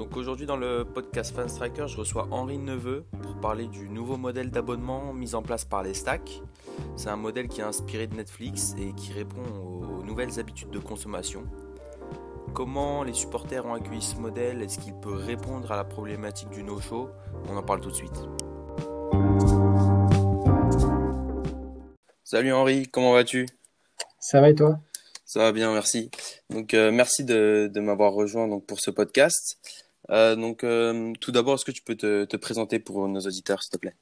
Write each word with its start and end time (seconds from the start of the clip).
Donc 0.00 0.16
aujourd'hui 0.16 0.46
dans 0.46 0.56
le 0.56 0.86
podcast 0.86 1.36
Fan 1.36 1.46
Striker, 1.46 1.84
je 1.86 1.98
reçois 1.98 2.26
Henri 2.30 2.56
Neveu 2.56 3.04
pour 3.20 3.38
parler 3.38 3.66
du 3.66 3.86
nouveau 3.90 4.16
modèle 4.16 4.50
d'abonnement 4.50 5.12
mis 5.12 5.34
en 5.34 5.42
place 5.42 5.66
par 5.66 5.82
les 5.82 5.92
stacks. 5.92 6.40
C'est 6.96 7.10
un 7.10 7.16
modèle 7.16 7.48
qui 7.48 7.60
est 7.60 7.64
inspiré 7.64 8.06
de 8.06 8.14
Netflix 8.14 8.74
et 8.78 8.94
qui 8.94 9.12
répond 9.12 9.42
aux 9.42 10.02
nouvelles 10.02 10.40
habitudes 10.40 10.70
de 10.70 10.78
consommation. 10.78 11.44
Comment 12.54 13.02
les 13.02 13.12
supporters 13.12 13.66
ont 13.66 13.74
accueilli 13.74 14.00
ce 14.00 14.16
modèle? 14.16 14.62
Est-ce 14.62 14.78
qu'il 14.78 14.94
peut 14.94 15.12
répondre 15.12 15.70
à 15.70 15.76
la 15.76 15.84
problématique 15.84 16.48
du 16.48 16.62
no-show? 16.62 17.10
On 17.50 17.56
en 17.58 17.62
parle 17.62 17.82
tout 17.82 17.90
de 17.90 17.94
suite. 17.94 18.24
Salut 22.24 22.54
Henri, 22.54 22.88
comment 22.88 23.12
vas-tu? 23.12 23.44
Ça 24.18 24.40
va 24.40 24.48
et 24.48 24.54
toi? 24.54 24.78
Ça 25.26 25.40
va 25.40 25.52
bien, 25.52 25.70
merci. 25.74 26.10
Donc, 26.48 26.72
euh, 26.72 26.90
merci 26.90 27.22
de, 27.22 27.70
de 27.72 27.80
m'avoir 27.80 28.14
rejoint 28.14 28.48
donc, 28.48 28.64
pour 28.64 28.80
ce 28.80 28.90
podcast. 28.90 29.58
Euh, 30.10 30.34
donc, 30.34 30.64
euh, 30.64 31.12
tout 31.20 31.30
d'abord, 31.32 31.54
est-ce 31.54 31.64
que 31.64 31.70
tu 31.70 31.82
peux 31.82 31.94
te, 31.94 32.24
te, 32.24 32.36
présenter 32.36 32.78
pour 32.78 33.06
nos 33.08 33.20
auditeurs, 33.20 33.62
s'il 33.62 33.72
te 33.72 33.78
plaît? 33.78 33.94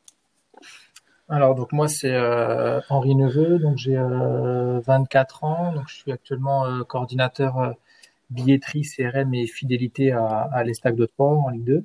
Alors, 1.28 1.54
donc 1.54 1.72
moi, 1.72 1.88
c'est 1.88 2.14
euh, 2.14 2.80
Henri 2.88 3.14
Neveu, 3.14 3.58
donc 3.58 3.76
j'ai 3.76 3.96
24 3.96 5.44
ans, 5.44 5.72
donc 5.74 5.84
je 5.88 5.96
suis 5.96 6.12
actuellement 6.12 6.82
coordinateur 6.84 7.74
billetterie, 8.30 8.82
CRM 8.82 9.34
et 9.34 9.46
fidélité 9.46 10.12
à, 10.12 10.62
l'Estac 10.64 10.96
de 10.96 11.04
Troyes 11.04 11.36
en 11.36 11.48
Ligue 11.50 11.64
2. 11.64 11.84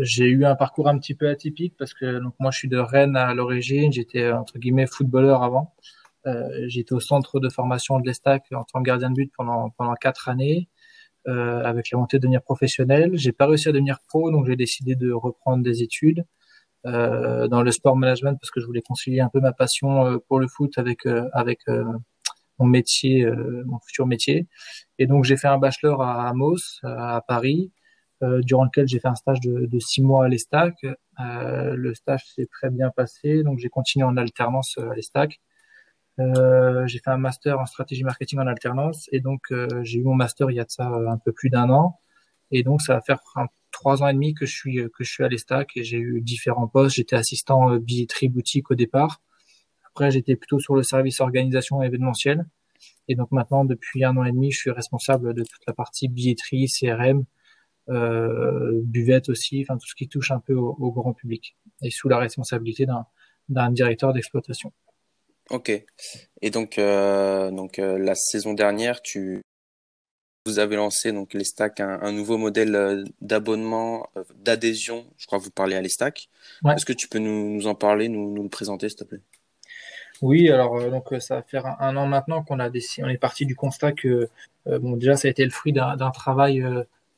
j'ai 0.00 0.24
eu 0.24 0.46
un 0.46 0.54
parcours 0.54 0.88
un 0.88 0.98
petit 0.98 1.14
peu 1.14 1.28
atypique 1.28 1.74
parce 1.78 1.92
que 1.92 2.18
donc 2.18 2.32
moi, 2.38 2.50
je 2.50 2.58
suis 2.58 2.68
de 2.68 2.78
Rennes 2.78 3.16
à 3.16 3.34
l'origine, 3.34 3.92
j'étais 3.92 4.32
entre 4.32 4.58
guillemets 4.58 4.86
footballeur 4.86 5.42
avant. 5.42 5.74
J'étais 6.66 6.94
au 6.94 7.00
centre 7.00 7.40
de 7.40 7.50
formation 7.50 8.00
de 8.00 8.06
l'Estac 8.06 8.46
en 8.52 8.64
tant 8.64 8.78
que 8.80 8.84
gardien 8.84 9.10
de 9.10 9.14
but 9.14 9.30
pendant 9.36 9.68
pendant 9.70 9.94
quatre 9.94 10.30
années, 10.30 10.68
euh, 11.28 11.62
avec 11.64 11.90
la 11.90 11.98
montée 11.98 12.18
de 12.18 12.22
devenir 12.22 12.42
professionnel. 12.42 13.12
J'ai 13.14 13.32
pas 13.32 13.46
réussi 13.46 13.68
à 13.68 13.72
devenir 13.72 13.98
pro, 14.08 14.30
donc 14.30 14.46
j'ai 14.46 14.56
décidé 14.56 14.96
de 14.96 15.12
reprendre 15.12 15.62
des 15.62 15.82
études 15.82 16.24
euh, 16.86 17.48
dans 17.48 17.62
le 17.62 17.70
sport 17.70 17.96
management 17.96 18.36
parce 18.40 18.50
que 18.50 18.60
je 18.60 18.66
voulais 18.66 18.82
concilier 18.82 19.20
un 19.20 19.28
peu 19.28 19.40
ma 19.40 19.52
passion 19.52 20.18
pour 20.28 20.40
le 20.40 20.48
foot 20.48 20.78
avec 20.78 21.06
avec 21.32 21.60
mon 22.58 22.66
métier, 22.66 23.26
mon 23.66 23.78
futur 23.80 24.06
métier. 24.06 24.48
Et 24.98 25.06
donc 25.06 25.24
j'ai 25.24 25.36
fait 25.36 25.48
un 25.48 25.58
bachelor 25.58 26.02
à 26.02 26.28
Amos, 26.28 26.80
à 26.82 27.22
Paris, 27.26 27.72
euh, 28.24 28.40
durant 28.42 28.64
lequel 28.64 28.88
j'ai 28.88 28.98
fait 28.98 29.06
un 29.06 29.14
stage 29.14 29.38
de, 29.40 29.66
de 29.66 29.78
six 29.78 30.02
mois 30.02 30.24
à 30.24 30.28
l'Estac. 30.28 30.74
Euh, 30.84 31.74
le 31.76 31.94
stage 31.94 32.24
s'est 32.34 32.48
très 32.50 32.68
bien 32.68 32.90
passé, 32.90 33.44
donc 33.44 33.60
j'ai 33.60 33.68
continué 33.68 34.04
en 34.04 34.16
alternance 34.16 34.76
à 34.78 34.92
l'Estac. 34.94 35.40
Euh, 36.20 36.86
j'ai 36.86 36.98
fait 36.98 37.10
un 37.10 37.18
master 37.18 37.60
en 37.60 37.66
stratégie 37.66 38.02
marketing 38.02 38.40
en 38.40 38.46
alternance 38.46 39.08
et 39.12 39.20
donc 39.20 39.40
euh, 39.52 39.68
j'ai 39.84 40.00
eu 40.00 40.02
mon 40.02 40.14
master 40.14 40.50
il 40.50 40.56
y 40.56 40.60
a 40.60 40.64
de 40.64 40.70
ça 40.70 40.90
euh, 40.90 41.08
un 41.08 41.18
peu 41.18 41.30
plus 41.32 41.48
d'un 41.48 41.70
an 41.70 42.00
et 42.50 42.64
donc 42.64 42.82
ça 42.82 42.94
va 42.94 43.00
faire 43.02 43.20
trois 43.70 44.02
ans 44.02 44.08
et 44.08 44.14
demi 44.14 44.34
que 44.34 44.44
je 44.44 44.52
suis 44.52 44.76
que 44.76 45.04
je 45.04 45.10
suis 45.10 45.22
à 45.22 45.28
l'Estac 45.28 45.76
et 45.76 45.84
j'ai 45.84 45.98
eu 45.98 46.20
différents 46.20 46.66
postes. 46.66 46.96
J'étais 46.96 47.16
assistant 47.16 47.76
billetterie 47.76 48.28
boutique 48.28 48.70
au 48.70 48.74
départ. 48.74 49.22
Après 49.86 50.10
j'étais 50.10 50.34
plutôt 50.36 50.58
sur 50.58 50.74
le 50.74 50.82
service 50.82 51.20
organisation 51.20 51.82
événementielle 51.82 52.46
et 53.08 53.14
donc 53.14 53.30
maintenant 53.30 53.64
depuis 53.64 54.04
un 54.04 54.16
an 54.16 54.24
et 54.24 54.32
demi 54.32 54.50
je 54.50 54.58
suis 54.58 54.70
responsable 54.70 55.34
de 55.34 55.42
toute 55.44 55.62
la 55.66 55.72
partie 55.72 56.08
billetterie, 56.08 56.66
CRM, 56.66 57.24
euh, 57.90 58.80
buvette 58.84 59.28
aussi, 59.28 59.62
enfin 59.62 59.78
tout 59.78 59.86
ce 59.86 59.94
qui 59.94 60.08
touche 60.08 60.30
un 60.30 60.40
peu 60.40 60.54
au, 60.54 60.76
au 60.78 60.92
grand 60.92 61.12
public 61.14 61.56
et 61.82 61.90
sous 61.90 62.08
la 62.08 62.18
responsabilité 62.18 62.86
d'un 63.48 63.70
directeur 63.70 64.12
d'exploitation. 64.12 64.72
Ok. 65.50 65.70
Et 66.42 66.50
donc, 66.50 66.78
euh, 66.78 67.50
donc 67.50 67.78
euh, 67.78 67.98
la 67.98 68.14
saison 68.14 68.52
dernière, 68.52 69.00
tu 69.02 69.40
vous 70.46 70.58
avez 70.58 70.76
lancé 70.76 71.12
donc 71.12 71.34
les 71.34 71.44
stacks 71.44 71.80
un, 71.80 72.00
un 72.00 72.12
nouveau 72.12 72.38
modèle 72.38 72.74
euh, 72.74 73.04
d'abonnement, 73.20 74.08
d'adhésion. 74.36 75.06
Je 75.16 75.26
crois 75.26 75.38
que 75.38 75.44
vous 75.44 75.50
parlez 75.50 75.76
à 75.76 75.80
les 75.80 75.88
stacks. 75.88 76.28
Ouais. 76.62 76.74
Est-ce 76.74 76.86
que 76.86 76.92
tu 76.92 77.08
peux 77.08 77.18
nous, 77.18 77.54
nous 77.54 77.66
en 77.66 77.74
parler, 77.74 78.08
nous, 78.08 78.32
nous, 78.32 78.42
le 78.42 78.48
présenter, 78.48 78.88
s'il 78.88 78.98
te 78.98 79.04
plaît? 79.04 79.20
Oui, 80.20 80.50
alors 80.50 80.90
donc 80.90 81.14
ça 81.20 81.36
va 81.36 81.42
faire 81.42 81.66
un, 81.66 81.76
un 81.80 81.96
an 81.96 82.06
maintenant 82.06 82.42
qu'on 82.42 82.58
a 82.58 82.70
décidé, 82.70 83.06
on 83.06 83.08
est 83.08 83.18
parti 83.18 83.46
du 83.46 83.54
constat 83.54 83.92
que 83.92 84.28
bon 84.66 84.96
déjà 84.96 85.16
ça 85.16 85.28
a 85.28 85.30
été 85.30 85.44
le 85.44 85.50
fruit 85.50 85.72
d'un 85.72 86.10
travail 86.10 86.64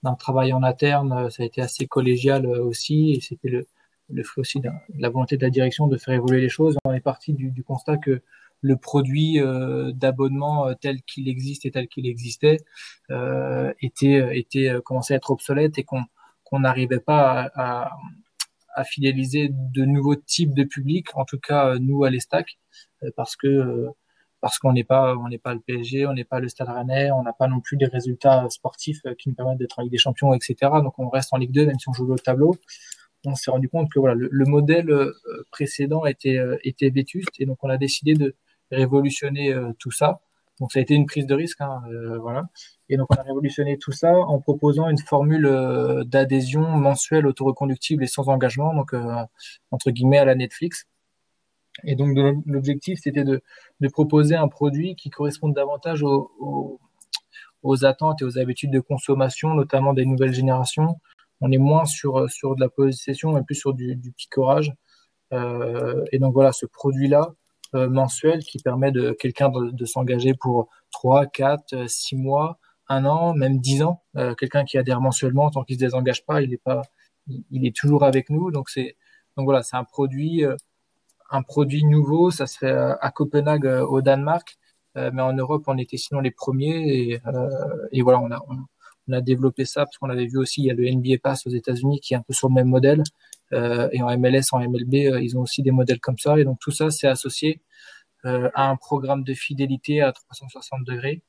d'un 0.03 0.15
travail 0.15 0.53
en 0.53 0.63
interne, 0.63 1.31
ça 1.31 1.43
a 1.43 1.47
été 1.47 1.63
assez 1.63 1.87
collégial 1.87 2.47
aussi 2.47 3.13
et 3.13 3.21
c'était 3.23 3.49
le 3.49 3.67
le 4.13 4.23
fruit 4.23 4.41
aussi 4.41 4.61
de 4.61 4.71
la 4.99 5.09
volonté 5.09 5.37
de 5.37 5.43
la 5.43 5.51
direction 5.51 5.87
de 5.87 5.97
faire 5.97 6.15
évoluer 6.15 6.41
les 6.41 6.49
choses. 6.49 6.77
On 6.85 6.93
est 6.93 7.01
parti 7.01 7.33
du, 7.33 7.51
du 7.51 7.63
constat 7.63 7.97
que 7.99 8.23
le 8.63 8.77
produit 8.77 9.41
euh, 9.41 9.93
d'abonnement 9.93 10.69
euh, 10.69 10.75
tel 10.75 11.03
qu'il 11.03 11.29
existe 11.29 11.65
et 11.67 11.71
tel 11.71 11.89
qu'il 11.89 12.07
existait 12.07 12.59
euh, 13.11 13.73
était, 13.81 14.39
était 14.39 14.69
euh, 14.69 14.81
commençait 14.81 15.15
à 15.15 15.17
être 15.17 15.31
obsolète 15.31 15.79
et 15.79 15.85
qu'on 15.85 16.03
qu'on 16.45 16.61
n'arrivait 16.61 17.01
pas 17.01 17.43
à, 17.55 17.85
à, 17.85 17.91
à, 18.75 18.85
fidéliser 18.85 19.51
de 19.53 19.85
nouveaux 19.85 20.17
types 20.17 20.53
de 20.53 20.65
publics, 20.65 21.17
en 21.17 21.25
tout 21.25 21.39
cas 21.39 21.79
nous 21.79 22.03
à 22.03 22.11
l'Estac, 22.11 22.59
parce 23.15 23.37
que 23.37 23.87
parce 24.41 24.59
qu'on 24.59 24.73
n'est 24.73 24.83
pas 24.83 25.17
on 25.17 25.29
n'est 25.29 25.39
pas 25.39 25.55
le 25.55 25.61
PSG, 25.61 26.07
on 26.07 26.13
n'est 26.13 26.25
pas 26.25 26.41
le 26.41 26.49
Stade 26.49 26.69
Rennais, 26.69 27.13
on 27.13 27.23
n'a 27.23 27.33
pas 27.33 27.47
non 27.47 27.61
plus 27.61 27.77
des 27.77 27.87
résultats 27.87 28.49
sportifs 28.51 29.03
qui 29.17 29.29
nous 29.29 29.37
permettent 29.37 29.59
d'être 29.59 29.79
en 29.79 29.83
Ligue 29.83 29.93
des 29.93 29.99
Champions, 29.99 30.35
etc. 30.35 30.57
Donc 30.83 30.99
on 30.99 31.09
reste 31.09 31.33
en 31.33 31.37
Ligue 31.37 31.53
2 31.53 31.67
même 31.67 31.79
si 31.79 31.89
on 31.89 31.93
joue 31.93 32.13
au 32.13 32.19
tableau 32.19 32.57
on 33.25 33.35
s'est 33.35 33.51
rendu 33.51 33.69
compte 33.69 33.91
que 33.91 34.01
le, 34.01 34.29
le 34.31 34.45
modèle 34.47 34.91
euh, 34.91 35.13
précédent 35.51 36.07
était, 36.07 36.39
euh, 36.39 36.57
était 36.65 36.91
vétuste 36.91 37.31
et 37.39 37.47
donc 37.47 37.59
on 37.63 37.69
a 37.69 37.77
décidé 37.77 38.15
de 38.15 38.35
révolutionner 38.71 39.53
euh, 39.53 39.73
tout 39.79 39.91
ça. 39.91 40.21
Donc 40.61 40.73
ça 40.73 40.79
a 40.79 40.83
été 40.83 40.95
une 40.95 41.07
prise 41.07 41.27
de 41.27 41.35
risque, 41.35 41.63
hein, 41.63 41.81
voilà. 42.21 42.45
Et 42.91 42.99
donc 42.99 43.07
on 43.11 43.15
a 43.15 43.23
révolutionné 43.23 43.79
tout 43.79 43.93
ça 43.93 44.13
en 44.13 44.41
proposant 44.41 44.91
une 44.91 44.99
formule 44.99 45.49
d'adhésion 46.05 46.61
mensuelle 46.61 47.27
autoreconductible 47.27 48.05
et 48.05 48.07
sans 48.07 48.29
engagement, 48.29 48.75
donc 48.75 48.95
entre 49.71 49.91
guillemets 49.91 50.19
à 50.19 50.27
la 50.27 50.35
Netflix. 50.35 50.87
Et 51.85 51.97
donc 51.97 52.15
l'objectif 52.45 53.01
c'était 53.03 53.25
de, 53.25 53.41
proposer 53.91 54.37
un 54.37 54.49
produit 54.49 54.97
qui 54.97 55.09
corresponde 55.09 55.55
davantage 55.55 56.03
aux, 56.03 56.79
attentes 57.83 58.21
et 58.21 58.27
aux 58.27 58.39
habitudes 58.39 58.71
de 58.71 58.81
consommation, 58.81 59.55
notamment 59.55 59.95
des 59.95 60.05
nouvelles 60.05 60.35
générations, 60.35 61.01
on 61.41 61.51
est 61.53 61.59
moins 61.59 61.85
sur, 61.85 62.31
sur 62.31 62.55
de 62.55 62.61
la 62.61 62.69
possession, 62.69 63.33
mais 63.33 63.43
plus 63.43 63.55
sur 63.55 63.75
du, 63.75 63.97
du 63.97 64.13
picorage. 64.13 64.73
Euh, 65.33 66.05
et 66.13 66.19
donc 66.19 66.35
voilà, 66.35 66.53
ce 66.53 66.67
produit-là, 66.67 67.33
euh, 67.75 67.89
mensuel, 67.89 68.41
qui 68.41 68.59
permet 68.59 68.91
de 68.93 69.13
quelqu'un 69.13 69.49
de, 69.49 69.71
de 69.71 69.85
s'engager 69.85 70.35
pour 70.35 70.69
3, 70.91 71.27
4, 71.27 71.89
6 71.89 72.17
mois, 72.17 72.59
un 72.89 73.05
an, 73.05 73.35
même 73.35 73.59
10 73.59 73.83
ans. 73.85 74.03
Euh, 74.17 74.35
quelqu'un 74.35 74.65
qui 74.65 74.77
adhère 74.77 75.01
mensuellement, 75.01 75.51
tant 75.51 75.63
qu'il 75.65 75.77
se 75.77 75.81
désengage 75.81 76.27
pas, 76.27 76.43
il 76.43 76.53
est 76.53 76.63
pas, 76.63 76.83
il, 77.51 77.67
est 77.67 77.75
toujours 77.75 78.05
avec 78.05 78.31
nous. 78.31 78.51
Donc 78.51 78.69
c'est, 78.69 78.97
donc 79.37 79.45
voilà, 79.45 79.63
c'est 79.63 79.77
un 79.77 79.85
produit, 79.85 80.45
euh, 80.45 80.57
un 81.31 81.43
produit 81.43 81.85
nouveau. 81.85 82.31
Ça 82.31 82.47
se 82.47 82.59
fait 82.59 82.73
à 82.73 83.11
Copenhague, 83.13 83.67
euh, 83.67 83.87
au 83.87 84.03
Danemark, 84.03 84.57
euh, 84.97 85.11
mais 85.15 85.23
en 85.23 85.33
Europe, 85.33 85.65
on 85.69 85.79
était 85.79 85.97
sinon 85.97 86.21
les 86.21 86.33
premiers. 86.33 86.89
Et, 86.89 87.21
et 87.93 88.03
voilà, 88.03 88.21
on 88.21 88.31
a, 88.33 88.41
on, 88.49 88.57
on 89.09 89.13
a 89.13 89.21
développé 89.21 89.65
ça 89.65 89.85
parce 89.85 89.99
qu'on 89.99 90.11
avait 90.11 90.27
vu 90.27 90.39
aussi, 90.39 90.63
il 90.63 90.67
y 90.67 90.71
a 90.71 90.75
le 90.75 90.89
NBA 90.89 91.19
Pass 91.23 91.47
aux 91.47 91.51
États-Unis 91.51 92.01
qui 92.01 92.15
est 92.15 92.17
un 92.17 92.23
peu 92.23 92.33
sur 92.33 92.49
le 92.49 92.55
même 92.55 92.69
modèle. 92.69 93.03
Euh, 93.53 93.89
et 93.93 94.03
en 94.03 94.17
MLS, 94.17 94.53
en 94.53 94.61
MLB, 94.61 94.95
euh, 94.95 95.21
ils 95.21 95.37
ont 95.37 95.41
aussi 95.41 95.63
des 95.63 95.73
modèles 95.73 96.01
comme 96.01 96.19
ça. 96.19 96.39
Et 96.39 96.45
donc 96.45 96.59
tout 96.61 96.71
ça, 96.71 96.91
c'est 96.91 97.09
associé 97.09 97.61
euh, 98.27 98.51
à 98.55 98.69
un 98.69 98.77
programme 98.77 99.25
de 99.25 99.33
fidélité 99.33 100.03
à 100.03 100.13
360 100.13 100.85
degrés 100.85 101.23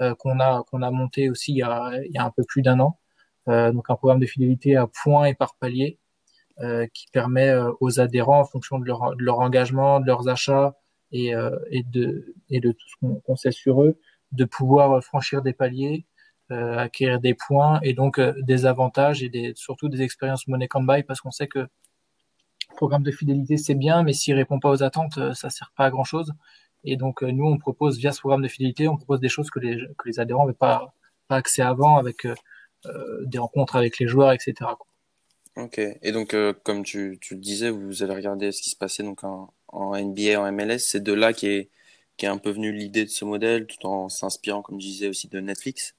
euh, 0.00 0.12
qu'on 0.16 0.40
a 0.40 0.64
qu'on 0.68 0.82
a 0.82 0.90
monté 0.90 1.30
aussi 1.30 1.52
il 1.52 1.58
y 1.58 1.62
a, 1.62 1.92
il 2.04 2.10
y 2.10 2.18
a 2.18 2.24
un 2.24 2.32
peu 2.32 2.42
plus 2.42 2.62
d'un 2.62 2.80
an. 2.80 2.98
Euh, 3.48 3.70
donc 3.72 3.88
un 3.90 3.94
programme 3.94 4.18
de 4.18 4.26
fidélité 4.26 4.76
à 4.76 4.88
points 4.88 5.26
et 5.26 5.34
par 5.34 5.54
palier 5.56 5.98
qui 6.94 7.06
permet 7.12 7.52
aux 7.80 7.98
adhérents, 7.98 8.40
en 8.40 8.44
fonction 8.44 8.78
de 8.78 8.84
leur, 8.84 9.16
de 9.16 9.24
leur 9.24 9.40
engagement, 9.40 9.98
de 9.98 10.06
leurs 10.06 10.28
achats 10.28 10.76
et, 11.10 11.32
et 11.70 11.82
de 11.82 12.34
et 12.50 12.60
de 12.60 12.70
tout 12.70 12.88
ce 12.88 12.94
qu'on 13.00 13.20
qu 13.20 13.36
sait 13.36 13.50
sur 13.50 13.82
eux, 13.82 13.98
de 14.30 14.44
pouvoir 14.44 15.02
franchir 15.02 15.42
des 15.42 15.54
paliers 15.54 16.04
acquérir 16.52 17.20
des 17.20 17.34
points 17.34 17.80
et 17.82 17.94
donc 17.94 18.18
euh, 18.18 18.34
des 18.42 18.66
avantages 18.66 19.22
et 19.22 19.52
surtout 19.56 19.88
des 19.88 20.02
expériences 20.02 20.46
money 20.48 20.68
can 20.68 20.82
buy 20.82 21.02
parce 21.02 21.20
qu'on 21.20 21.30
sait 21.30 21.48
que 21.48 21.60
le 21.60 22.76
programme 22.76 23.02
de 23.02 23.10
fidélité 23.10 23.56
c'est 23.56 23.74
bien, 23.74 24.02
mais 24.02 24.12
s'il 24.12 24.34
répond 24.34 24.60
pas 24.60 24.70
aux 24.70 24.82
attentes, 24.82 25.18
euh, 25.18 25.34
ça 25.34 25.50
sert 25.50 25.72
pas 25.76 25.86
à 25.86 25.90
grand 25.90 26.04
chose. 26.04 26.32
Et 26.84 26.96
donc 26.96 27.22
nous, 27.22 27.46
on 27.46 27.58
propose 27.58 27.98
via 27.98 28.12
ce 28.12 28.20
programme 28.20 28.42
de 28.42 28.48
fidélité, 28.48 28.88
on 28.88 28.96
propose 28.96 29.20
des 29.20 29.28
choses 29.28 29.50
que 29.50 29.60
les, 29.60 29.78
adhérents 30.18 30.46
n'avaient 30.46 30.56
pas, 30.56 30.94
accès 31.28 31.62
avant 31.62 31.96
avec 31.96 32.26
des 33.24 33.38
rencontres 33.38 33.76
avec 33.76 33.98
les 33.98 34.06
joueurs, 34.06 34.32
etc. 34.32 34.54
Ok. 35.56 35.78
Et 35.78 36.12
donc, 36.12 36.36
comme 36.64 36.82
tu, 36.82 37.18
le 37.30 37.36
disais, 37.36 37.70
vous 37.70 38.02
allez 38.02 38.14
regarder 38.14 38.52
ce 38.52 38.60
qui 38.60 38.68
se 38.68 38.76
passait 38.76 39.02
donc 39.04 39.24
en, 39.24 39.54
en 39.68 39.96
NBA, 39.96 40.38
en 40.38 40.52
MLS. 40.52 40.80
C'est 40.80 41.02
de 41.02 41.12
là 41.12 41.32
qu'est 41.32 41.70
est 42.26 42.28
un 42.28 42.38
peu 42.38 42.50
venue 42.50 42.72
l'idée 42.72 43.04
de 43.04 43.10
ce 43.10 43.24
modèle, 43.24 43.66
tout 43.66 43.86
en 43.86 44.08
s'inspirant, 44.08 44.62
comme 44.62 44.80
je 44.80 44.86
disais, 44.86 45.08
aussi 45.08 45.28
de 45.28 45.40
Netflix. 45.40 45.94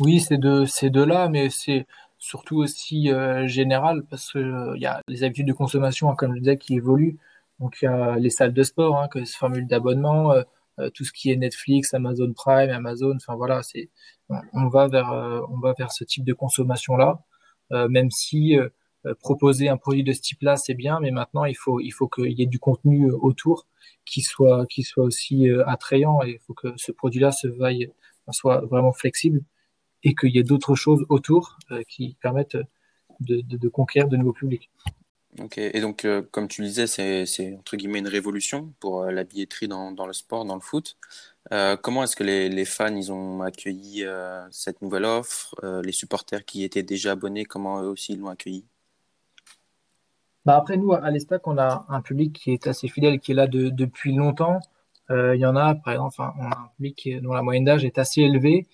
Oui, 0.00 0.20
c'est 0.20 0.38
de, 0.38 0.64
c'est 0.66 0.90
de 0.90 1.02
là, 1.02 1.28
mais 1.28 1.48
c'est 1.50 1.86
surtout 2.18 2.56
aussi 2.58 3.10
général 3.46 4.04
parce 4.10 4.32
que 4.32 4.74
il 4.76 4.82
y 4.82 4.86
a 4.86 5.00
les 5.08 5.24
habitudes 5.24 5.46
de 5.46 5.52
consommation, 5.52 6.10
hein, 6.10 6.14
comme 6.16 6.34
je 6.34 6.40
disais, 6.40 6.58
qui 6.58 6.74
évoluent. 6.74 7.18
Donc, 7.60 7.78
il 7.80 7.86
y 7.86 7.88
a 7.88 8.16
les 8.18 8.30
salles 8.30 8.52
de 8.52 8.62
sport, 8.62 8.98
hein, 9.00 9.08
que 9.08 9.24
se 9.24 9.36
formule 9.36 9.66
d'abonnement, 9.66 10.32
euh, 10.32 10.42
euh, 10.78 10.90
tout 10.90 11.04
ce 11.04 11.12
qui 11.12 11.30
est 11.30 11.36
Netflix, 11.36 11.94
Amazon 11.94 12.32
Prime, 12.34 12.70
Amazon. 12.70 13.14
Enfin 13.16 13.34
voilà, 13.34 13.62
c'est 13.62 13.90
on 14.52 14.68
va 14.68 14.88
vers 14.88 15.12
euh, 15.12 15.40
on 15.50 15.58
va 15.58 15.74
vers 15.78 15.92
ce 15.92 16.04
type 16.04 16.24
de 16.24 16.34
consommation 16.34 16.96
là, 16.96 17.20
même 17.88 18.10
si 18.10 18.56
proposer 19.20 19.68
un 19.68 19.76
produit 19.76 20.04
de 20.04 20.12
ce 20.12 20.20
type-là, 20.20 20.56
c'est 20.56 20.74
bien, 20.74 21.00
mais 21.00 21.10
maintenant 21.12 21.44
il 21.44 21.56
faut 21.56 21.80
il 21.80 21.90
faut 21.92 22.08
qu'il 22.08 22.32
y 22.32 22.42
ait 22.42 22.46
du 22.46 22.58
contenu 22.58 23.10
autour 23.12 23.66
qui 24.04 24.22
soit 24.22 24.66
qui 24.66 24.82
soit 24.82 25.04
aussi 25.04 25.48
attrayant 25.66 26.22
et 26.24 26.32
il 26.32 26.38
faut 26.40 26.54
que 26.54 26.68
ce 26.76 26.92
produit-là 26.92 27.32
se 27.32 27.48
vaille 27.48 27.92
soit 28.32 28.60
vraiment 28.66 28.92
flexible 28.92 29.42
et 30.06 30.14
qu'il 30.14 30.34
y 30.34 30.38
ait 30.38 30.44
d'autres 30.44 30.76
choses 30.76 31.04
autour 31.08 31.58
qui 31.88 32.16
permettent 32.22 32.56
de, 33.20 33.40
de, 33.40 33.56
de, 33.56 33.68
conquérir 33.68 34.08
de 34.08 34.16
nouveaux 34.16 34.32
publics. 34.32 34.70
Ok, 35.38 35.58
et 35.58 35.80
donc, 35.80 36.06
euh, 36.06 36.22
comme 36.30 36.48
tu 36.48 36.62
disais, 36.62 36.86
c'est 36.86 37.56
entre 37.58 37.76
guillemets 37.76 37.98
une 37.98 38.08
révolution 38.08 38.72
pour 38.80 39.02
euh, 39.02 39.10
la 39.10 39.24
billetterie 39.24 39.68
dans, 39.68 39.92
dans, 39.92 40.06
le 40.06 40.14
sport, 40.14 40.46
dans 40.46 40.54
le 40.54 40.62
foot. 40.62 40.96
Euh, 41.52 41.76
comment 41.76 42.02
est-ce 42.02 42.16
que 42.16 42.24
les, 42.24 42.48
les, 42.48 42.64
fans 42.64 42.94
ils 42.94 43.12
ont 43.12 43.42
accueilli 43.42 44.04
cette 44.50 44.80
nouvelle 44.82 45.04
offre 45.04 45.54
Les 45.84 45.92
supporters 45.92 46.44
qui 46.44 46.64
étaient 46.64 46.82
déjà 46.82 47.12
abonnés, 47.12 47.44
comment 47.44 47.82
eux 47.82 47.88
aussi 47.88 48.16
l'ont 48.16 48.28
accueilli? 48.28 48.64
Bah 50.44 50.56
Après, 50.56 50.76
nous, 50.76 50.92
à 50.92 51.10
l'ESPAC, 51.10 51.46
on 51.46 51.58
a 51.58 51.84
un 51.88 52.00
public 52.00 52.32
qui 52.32 52.52
est 52.52 52.66
assez 52.66 52.88
fidèle, 52.88 53.20
qui 53.20 53.32
est 53.32 53.34
là 53.34 53.46
de, 53.46 53.68
depuis 53.68 54.14
longtemps. 54.14 54.60
Il 55.10 55.36
y 55.36 55.46
en 55.46 55.54
a, 55.54 55.74
par 55.76 55.92
exemple, 55.92 56.16
on 56.18 56.50
a 56.50 56.58
un 56.58 56.70
public 56.76 57.08
dont 57.22 57.32
la 57.32 57.42
moyenne 57.42 57.64
d'âge 57.64 57.84
est 57.84 57.98
assez 57.98 58.22
élevée. 58.22 58.66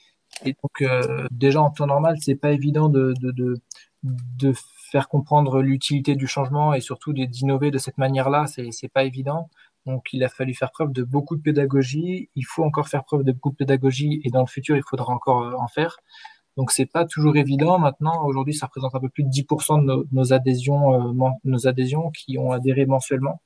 Et 0.44 0.55
donc, 0.62 0.84
déjà 1.31 1.62
en 1.62 1.70
temps 1.70 1.87
normal, 1.87 2.17
c'est 2.20 2.34
pas 2.34 2.52
évident 2.52 2.88
de, 2.88 3.14
de, 3.20 3.61
de, 4.02 4.52
faire 4.90 5.08
comprendre 5.08 5.62
l'utilité 5.62 6.17
du 6.17 6.26
changement 6.26 6.75
et 6.75 6.81
surtout 6.81 7.12
d'innover 7.14 7.70
de 7.70 7.79
cette 7.79 7.96
manière-là, 7.96 8.46
c'est 8.46 8.70
c'est 8.70 8.88
pas 8.88 9.05
évident. 9.05 9.49
Donc 9.87 10.12
il 10.12 10.23
a 10.23 10.29
fallu 10.29 10.55
faire 10.55 10.70
preuve 10.70 10.93
de 10.93 11.02
beaucoup 11.02 11.37
de 11.37 11.43
pédagogie. 11.43 12.29
Il 12.34 12.44
faut 12.46 12.64
encore 12.64 12.88
faire 12.88 13.05
preuve 13.05 13.25
de 13.25 13.32
beaucoup 13.32 13.50
de 13.50 13.56
pédagogie 13.56 14.20
et 14.25 14.31
dans 14.31 14.40
le 14.40 14.46
futur 14.46 14.76
il 14.76 14.82
faudra 14.82 15.12
encore 15.12 15.43
euh, 15.43 15.55
en 15.58 15.69
faire. 15.69 15.99
Donc 16.56 16.70
c'est 16.70 16.87
pas 16.87 17.05
toujours 17.06 17.37
évident. 17.37 17.78
Maintenant 17.78 18.25
aujourd'hui 18.26 18.55
ça 18.55 18.67
représente 18.67 18.94
un 18.94 19.00
peu 19.00 19.08
plus 19.08 19.25
de 19.25 19.31
10% 19.31 19.85
de 19.85 20.06
nos, 20.12 20.32
adhésions, 20.32 21.11
euh, 21.11 21.31
nos 21.44 21.67
adhésions 21.67 22.11
qui 22.11 22.38
ont 22.38 22.52
adhéré 22.52 22.87
mensuellement. 22.87 23.40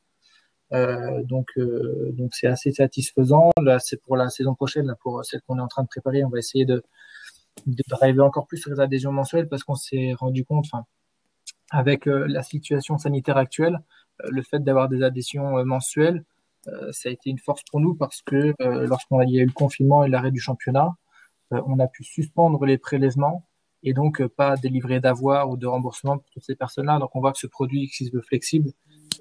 Euh, 0.72 1.22
donc 1.22 1.50
euh, 1.58 2.10
donc 2.12 2.34
c'est 2.34 2.48
assez 2.48 2.72
satisfaisant. 2.72 3.50
Là 3.62 3.78
c'est 3.78 4.00
pour 4.02 4.16
la 4.16 4.30
saison 4.30 4.54
prochaine, 4.54 4.86
là 4.86 4.96
pour 5.00 5.24
celle 5.24 5.42
qu'on 5.42 5.58
est 5.58 5.62
en 5.62 5.68
train 5.68 5.82
de 5.82 5.88
préparer, 5.88 6.24
on 6.24 6.28
va 6.28 6.38
essayer 6.38 6.64
de 6.64 6.82
de 7.66 7.82
driver 7.88 8.24
encore 8.24 8.46
plus 8.46 8.58
sur 8.58 8.70
les 8.70 8.80
adhésions 8.80 9.12
mensuelles 9.12 9.48
parce 9.48 9.64
qu'on 9.64 9.74
s'est 9.76 10.14
rendu 10.14 10.44
compte, 10.44 10.66
enfin 10.66 10.84
avec 11.70 12.06
euh, 12.06 12.26
la 12.28 12.42
situation 12.42 12.98
sanitaire 12.98 13.36
actuelle, 13.36 13.80
euh, 14.22 14.28
le 14.30 14.42
fait 14.42 14.60
d'avoir 14.60 14.88
des 14.88 15.02
adhésions 15.02 15.58
euh, 15.58 15.64
mensuelles, 15.64 16.24
ça 16.90 17.08
a 17.08 17.12
été 17.12 17.30
une 17.30 17.38
force 17.38 17.62
pour 17.70 17.78
nous 17.78 17.94
parce 17.94 18.22
que 18.22 18.52
lorsqu'on 18.58 19.20
a 19.20 19.24
eu 19.24 19.46
le 19.46 19.52
confinement 19.52 20.02
et 20.02 20.08
l'arrêt 20.08 20.32
du 20.32 20.40
championnat, 20.40 20.96
on 21.52 21.78
a 21.78 21.86
pu 21.86 22.02
suspendre 22.02 22.64
les 22.66 22.76
prélèvements 22.76 23.46
et 23.84 23.92
donc 23.92 24.26
pas 24.26 24.56
délivrer 24.56 24.98
d'avoir 24.98 25.48
ou 25.48 25.56
de 25.56 25.68
remboursement 25.68 26.18
pour 26.18 26.28
toutes 26.30 26.42
ces 26.42 26.56
personnes-là. 26.56 26.98
Donc 26.98 27.14
on 27.14 27.20
voit 27.20 27.30
que 27.30 27.38
ce 27.38 27.46
produit 27.46 27.86
se 27.86 28.10
veut 28.12 28.20
flexible, 28.20 28.72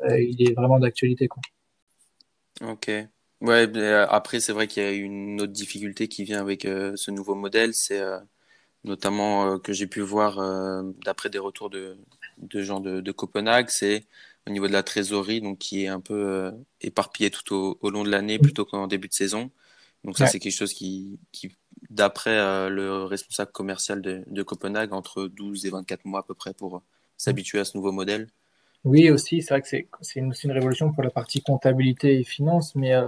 il 0.09 0.49
est 0.49 0.53
vraiment 0.53 0.79
d'actualité. 0.79 1.27
Ok. 2.61 2.91
Ouais, 3.41 3.77
après 4.09 4.39
c'est 4.39 4.53
vrai 4.53 4.67
qu'il 4.67 4.83
y 4.83 4.85
a 4.85 4.91
une 4.91 5.41
autre 5.41 5.51
difficulté 5.51 6.07
qui 6.07 6.23
vient 6.23 6.39
avec 6.39 6.61
ce 6.63 7.11
nouveau 7.11 7.35
modèle, 7.35 7.73
c'est 7.73 8.01
notamment 8.83 9.59
que 9.59 9.73
j'ai 9.73 9.87
pu 9.87 9.99
voir 10.01 10.37
d'après 11.03 11.29
des 11.29 11.37
retours 11.37 11.69
de, 11.69 11.97
de 12.37 12.61
gens 12.61 12.79
de, 12.79 13.11
Copenhague, 13.11 13.69
c'est 13.69 14.05
au 14.47 14.51
niveau 14.51 14.67
de 14.67 14.73
la 14.73 14.83
trésorerie, 14.83 15.41
donc 15.41 15.57
qui 15.57 15.83
est 15.83 15.87
un 15.87 15.99
peu 15.99 16.13
euh, 16.13 16.51
éparpillé 16.81 17.31
tout 17.31 17.77
au, 17.81 17.89
long 17.89 18.03
de 18.03 18.09
l'année 18.09 18.37
plutôt 18.37 18.65
qu'en 18.65 18.87
début 18.87 19.07
de 19.07 19.13
saison. 19.13 19.49
Donc 20.03 20.17
ça, 20.19 20.27
c'est 20.27 20.39
quelque 20.39 20.53
chose 20.53 20.73
qui, 20.73 21.17
d'après 21.89 22.37
euh, 22.37 22.69
le 22.69 23.05
responsable 23.05 23.51
commercial 23.51 24.01
de, 24.01 24.43
Copenhague, 24.43 24.93
entre 24.93 25.25
12 25.25 25.65
et 25.65 25.71
24 25.71 26.05
mois 26.05 26.19
à 26.19 26.23
peu 26.23 26.35
près 26.35 26.53
pour 26.53 26.83
s'habituer 27.17 27.59
à 27.59 27.65
ce 27.65 27.75
nouveau 27.75 27.91
modèle. 27.91 28.27
Oui, 28.85 29.09
aussi, 29.09 29.41
c'est 29.41 29.53
vrai 29.53 29.61
que 29.61 29.67
c'est 29.67 30.19
une, 30.19 30.33
une, 30.43 30.51
révolution 30.51 30.93
pour 30.93 31.03
la 31.03 31.09
partie 31.09 31.41
comptabilité 31.41 32.19
et 32.19 32.23
finance, 32.23 32.75
mais, 32.75 32.93
euh, 32.93 33.07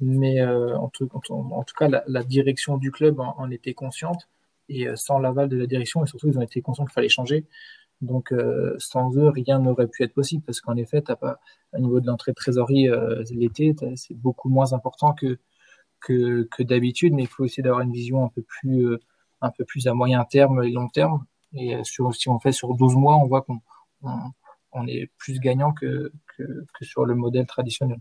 mais 0.00 0.42
en, 0.44 0.88
tout, 0.88 1.08
en, 1.12 1.64
tout, 1.64 1.74
cas, 1.76 1.88
la, 2.06 2.22
direction 2.22 2.78
du 2.78 2.90
club 2.92 3.20
en 3.20 3.50
était 3.50 3.74
consciente 3.74 4.28
et 4.68 4.86
sans 4.96 5.18
l'aval 5.18 5.48
de 5.48 5.56
la 5.58 5.66
direction, 5.66 6.04
et 6.04 6.06
surtout, 6.06 6.28
ils 6.28 6.38
ont 6.38 6.42
été 6.42 6.62
conscients 6.62 6.84
qu'il 6.84 6.92
fallait 6.92 7.08
changer. 7.08 7.46
Donc 8.00 8.32
euh, 8.32 8.76
sans 8.78 9.16
eux, 9.16 9.28
rien 9.28 9.58
n'aurait 9.58 9.88
pu 9.88 10.04
être 10.04 10.14
possible 10.14 10.42
parce 10.44 10.60
qu'en 10.60 10.76
effet, 10.76 11.02
t'as 11.02 11.16
pas 11.16 11.40
au 11.72 11.78
niveau 11.78 12.00
de 12.00 12.06
l'entrée 12.06 12.32
de 12.32 12.36
trésorerie 12.36 12.88
euh, 12.88 13.24
l'été, 13.30 13.74
c'est 13.96 14.14
beaucoup 14.14 14.48
moins 14.48 14.72
important 14.72 15.14
que 15.14 15.38
que, 16.00 16.48
que 16.52 16.62
d'habitude, 16.62 17.12
mais 17.14 17.22
il 17.24 17.28
faut 17.28 17.44
essayer 17.44 17.62
d'avoir 17.62 17.82
une 17.82 17.92
vision 17.92 18.24
un 18.24 18.28
peu 18.28 18.42
plus 18.42 18.86
euh, 18.86 19.00
un 19.40 19.50
peu 19.50 19.64
plus 19.64 19.88
à 19.88 19.94
moyen 19.94 20.24
terme 20.24 20.62
et 20.64 20.70
long 20.70 20.88
terme. 20.88 21.24
Et 21.54 21.76
si 21.84 22.28
on 22.28 22.38
fait 22.40 22.52
sur 22.52 22.74
12 22.74 22.94
mois, 22.96 23.16
on 23.16 23.26
voit 23.26 23.42
qu'on 23.42 23.60
on, 24.02 24.30
est 24.86 25.10
plus 25.18 25.40
gagnant 25.40 25.72
que, 25.72 26.12
que, 26.36 26.66
que, 26.74 26.84
sur 26.84 27.04
le 27.04 27.14
modèle 27.14 27.46
traditionnel. 27.46 27.98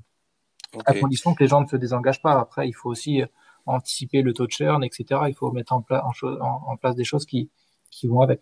À 0.86 0.94
condition 0.94 1.34
que 1.34 1.44
les 1.44 1.50
gens 1.50 1.62
ne 1.62 1.68
se 1.68 1.78
désengagent 1.78 2.22
pas. 2.22 2.40
Après, 2.40 2.68
il 2.68 2.74
faut 2.74 2.90
aussi 2.90 3.24
anticiper 3.66 4.22
le 4.22 4.34
taux 4.34 4.48
de 4.48 4.52
churn, 4.52 4.84
etc. 4.84 5.22
Il 5.28 5.34
faut 5.34 5.52
mettre 5.52 5.74
en, 5.74 5.84
en, 5.90 6.44
en 6.68 6.78
place 6.78 6.96
des 6.96 7.04
choses 7.04 7.26
qui, 7.26 7.50
qui 7.90 8.08
vont 8.08 8.22
avec. 8.22 8.42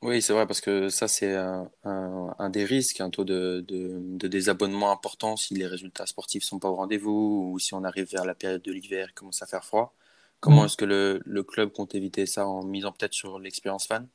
Oui, 0.00 0.22
c'est 0.22 0.32
vrai, 0.32 0.46
parce 0.46 0.60
que 0.60 0.90
ça, 0.90 1.08
c'est 1.08 1.34
un, 1.34 1.68
un, 1.82 2.50
des 2.50 2.64
risques, 2.64 3.00
un 3.00 3.10
taux 3.10 3.24
de, 3.24 3.64
de, 3.66 3.98
de, 4.00 4.28
désabonnement 4.28 4.92
important 4.92 5.36
si 5.36 5.54
les 5.54 5.66
résultats 5.66 6.06
sportifs 6.06 6.44
sont 6.44 6.60
pas 6.60 6.68
au 6.68 6.76
rendez-vous 6.76 7.50
ou 7.52 7.58
si 7.58 7.74
on 7.74 7.82
arrive 7.82 8.08
vers 8.12 8.24
la 8.24 8.36
période 8.36 8.62
de 8.62 8.70
l'hiver 8.70 9.08
et 9.10 9.12
commence 9.12 9.42
à 9.42 9.46
faire 9.46 9.64
froid. 9.64 9.96
Comment 10.38 10.62
mm. 10.62 10.66
est-ce 10.66 10.76
que 10.76 10.84
le, 10.84 11.20
le, 11.24 11.42
club 11.42 11.72
compte 11.72 11.96
éviter 11.96 12.26
ça 12.26 12.46
en 12.46 12.62
misant 12.62 12.92
peut-être 12.92 13.12
sur 13.12 13.40
l'expérience 13.40 13.88
fan? 13.88 14.06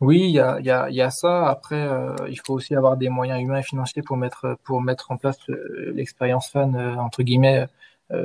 Oui, 0.00 0.20
il 0.20 0.30
y 0.30 0.40
a, 0.40 0.60
y, 0.60 0.70
a, 0.70 0.90
y 0.90 1.00
a, 1.00 1.10
ça. 1.10 1.48
Après, 1.48 1.80
euh, 1.80 2.14
il 2.28 2.40
faut 2.40 2.54
aussi 2.54 2.74
avoir 2.74 2.96
des 2.96 3.08
moyens 3.08 3.40
humains 3.40 3.58
et 3.58 3.62
financiers 3.62 4.02
pour 4.02 4.16
mettre, 4.16 4.56
pour 4.64 4.80
mettre 4.80 5.10
en 5.10 5.16
place 5.16 5.38
euh, 5.48 5.92
l'expérience 5.94 6.50
fan, 6.50 6.74
euh, 6.74 6.96
entre 6.96 7.22
guillemets, 7.22 7.66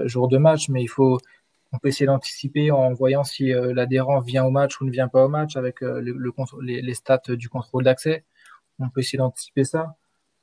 jour 0.03 0.27
de 0.27 0.37
match, 0.37 0.67
mais 0.67 0.83
il 0.83 0.89
faut 0.89 1.17
on 1.71 1.79
peut 1.79 1.89
essayer 1.89 2.05
d'anticiper 2.05 2.71
en 2.71 2.93
voyant 2.93 3.23
si 3.23 3.53
euh, 3.53 3.73
l'adhérent 3.73 4.19
vient 4.19 4.45
au 4.45 4.51
match 4.51 4.79
ou 4.79 4.85
ne 4.85 4.91
vient 4.91 5.07
pas 5.07 5.25
au 5.25 5.29
match 5.29 5.55
avec 5.57 5.81
euh, 5.83 6.01
le, 6.01 6.33
les, 6.61 6.93
stats 6.93 7.21
du 7.29 7.49
contrôle 7.49 7.83
d'accès. 7.83 8.23
On 8.79 8.89
peut 8.89 9.01
essayer 9.01 9.17
d'anticiper 9.17 9.63
ça. 9.63 9.95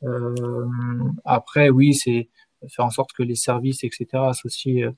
Euh, 0.03 0.35
après, 1.25 1.71
oui, 1.71 1.95
c'est 1.95 2.29
faire 2.69 2.85
en 2.85 2.91
sorte 2.91 3.13
que 3.13 3.23
les 3.23 3.37
services, 3.37 3.85
etc., 3.85 4.07
associés 4.15 4.89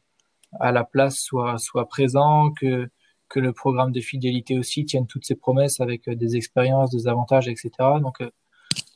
à 0.61 0.73
la 0.73 0.85
place 0.85 1.17
soient, 1.17 1.59
soient 1.59 1.89
présents, 1.89 2.51
que, 2.53 2.89
que 3.29 3.41
le 3.41 3.53
programme 3.53 3.93
de 3.93 4.01
fidélité 4.01 4.59
aussi 4.59 4.85
tienne 4.85 5.07
toutes 5.07 5.25
ses 5.25 5.35
promesses 5.35 5.81
avec 5.81 6.09
des 6.09 6.37
expériences, 6.37 6.91
des 6.91 7.09
avantages, 7.09 7.49
etc. 7.49 7.71
Donc, 8.01 8.23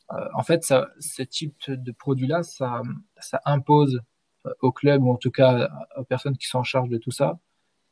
en 0.08 0.42
fait, 0.42 0.64
ça, 0.64 0.88
ce 0.98 1.22
type 1.22 1.56
de 1.68 1.92
produit-là, 1.92 2.42
ça, 2.42 2.82
ça 3.20 3.40
impose 3.44 4.00
au 4.60 4.72
club 4.72 5.02
ou 5.02 5.12
en 5.12 5.16
tout 5.16 5.30
cas 5.30 5.70
aux 5.96 6.04
personnes 6.04 6.36
qui 6.36 6.46
sont 6.46 6.58
en 6.58 6.64
charge 6.64 6.88
de 6.88 6.98
tout 6.98 7.10
ça, 7.10 7.38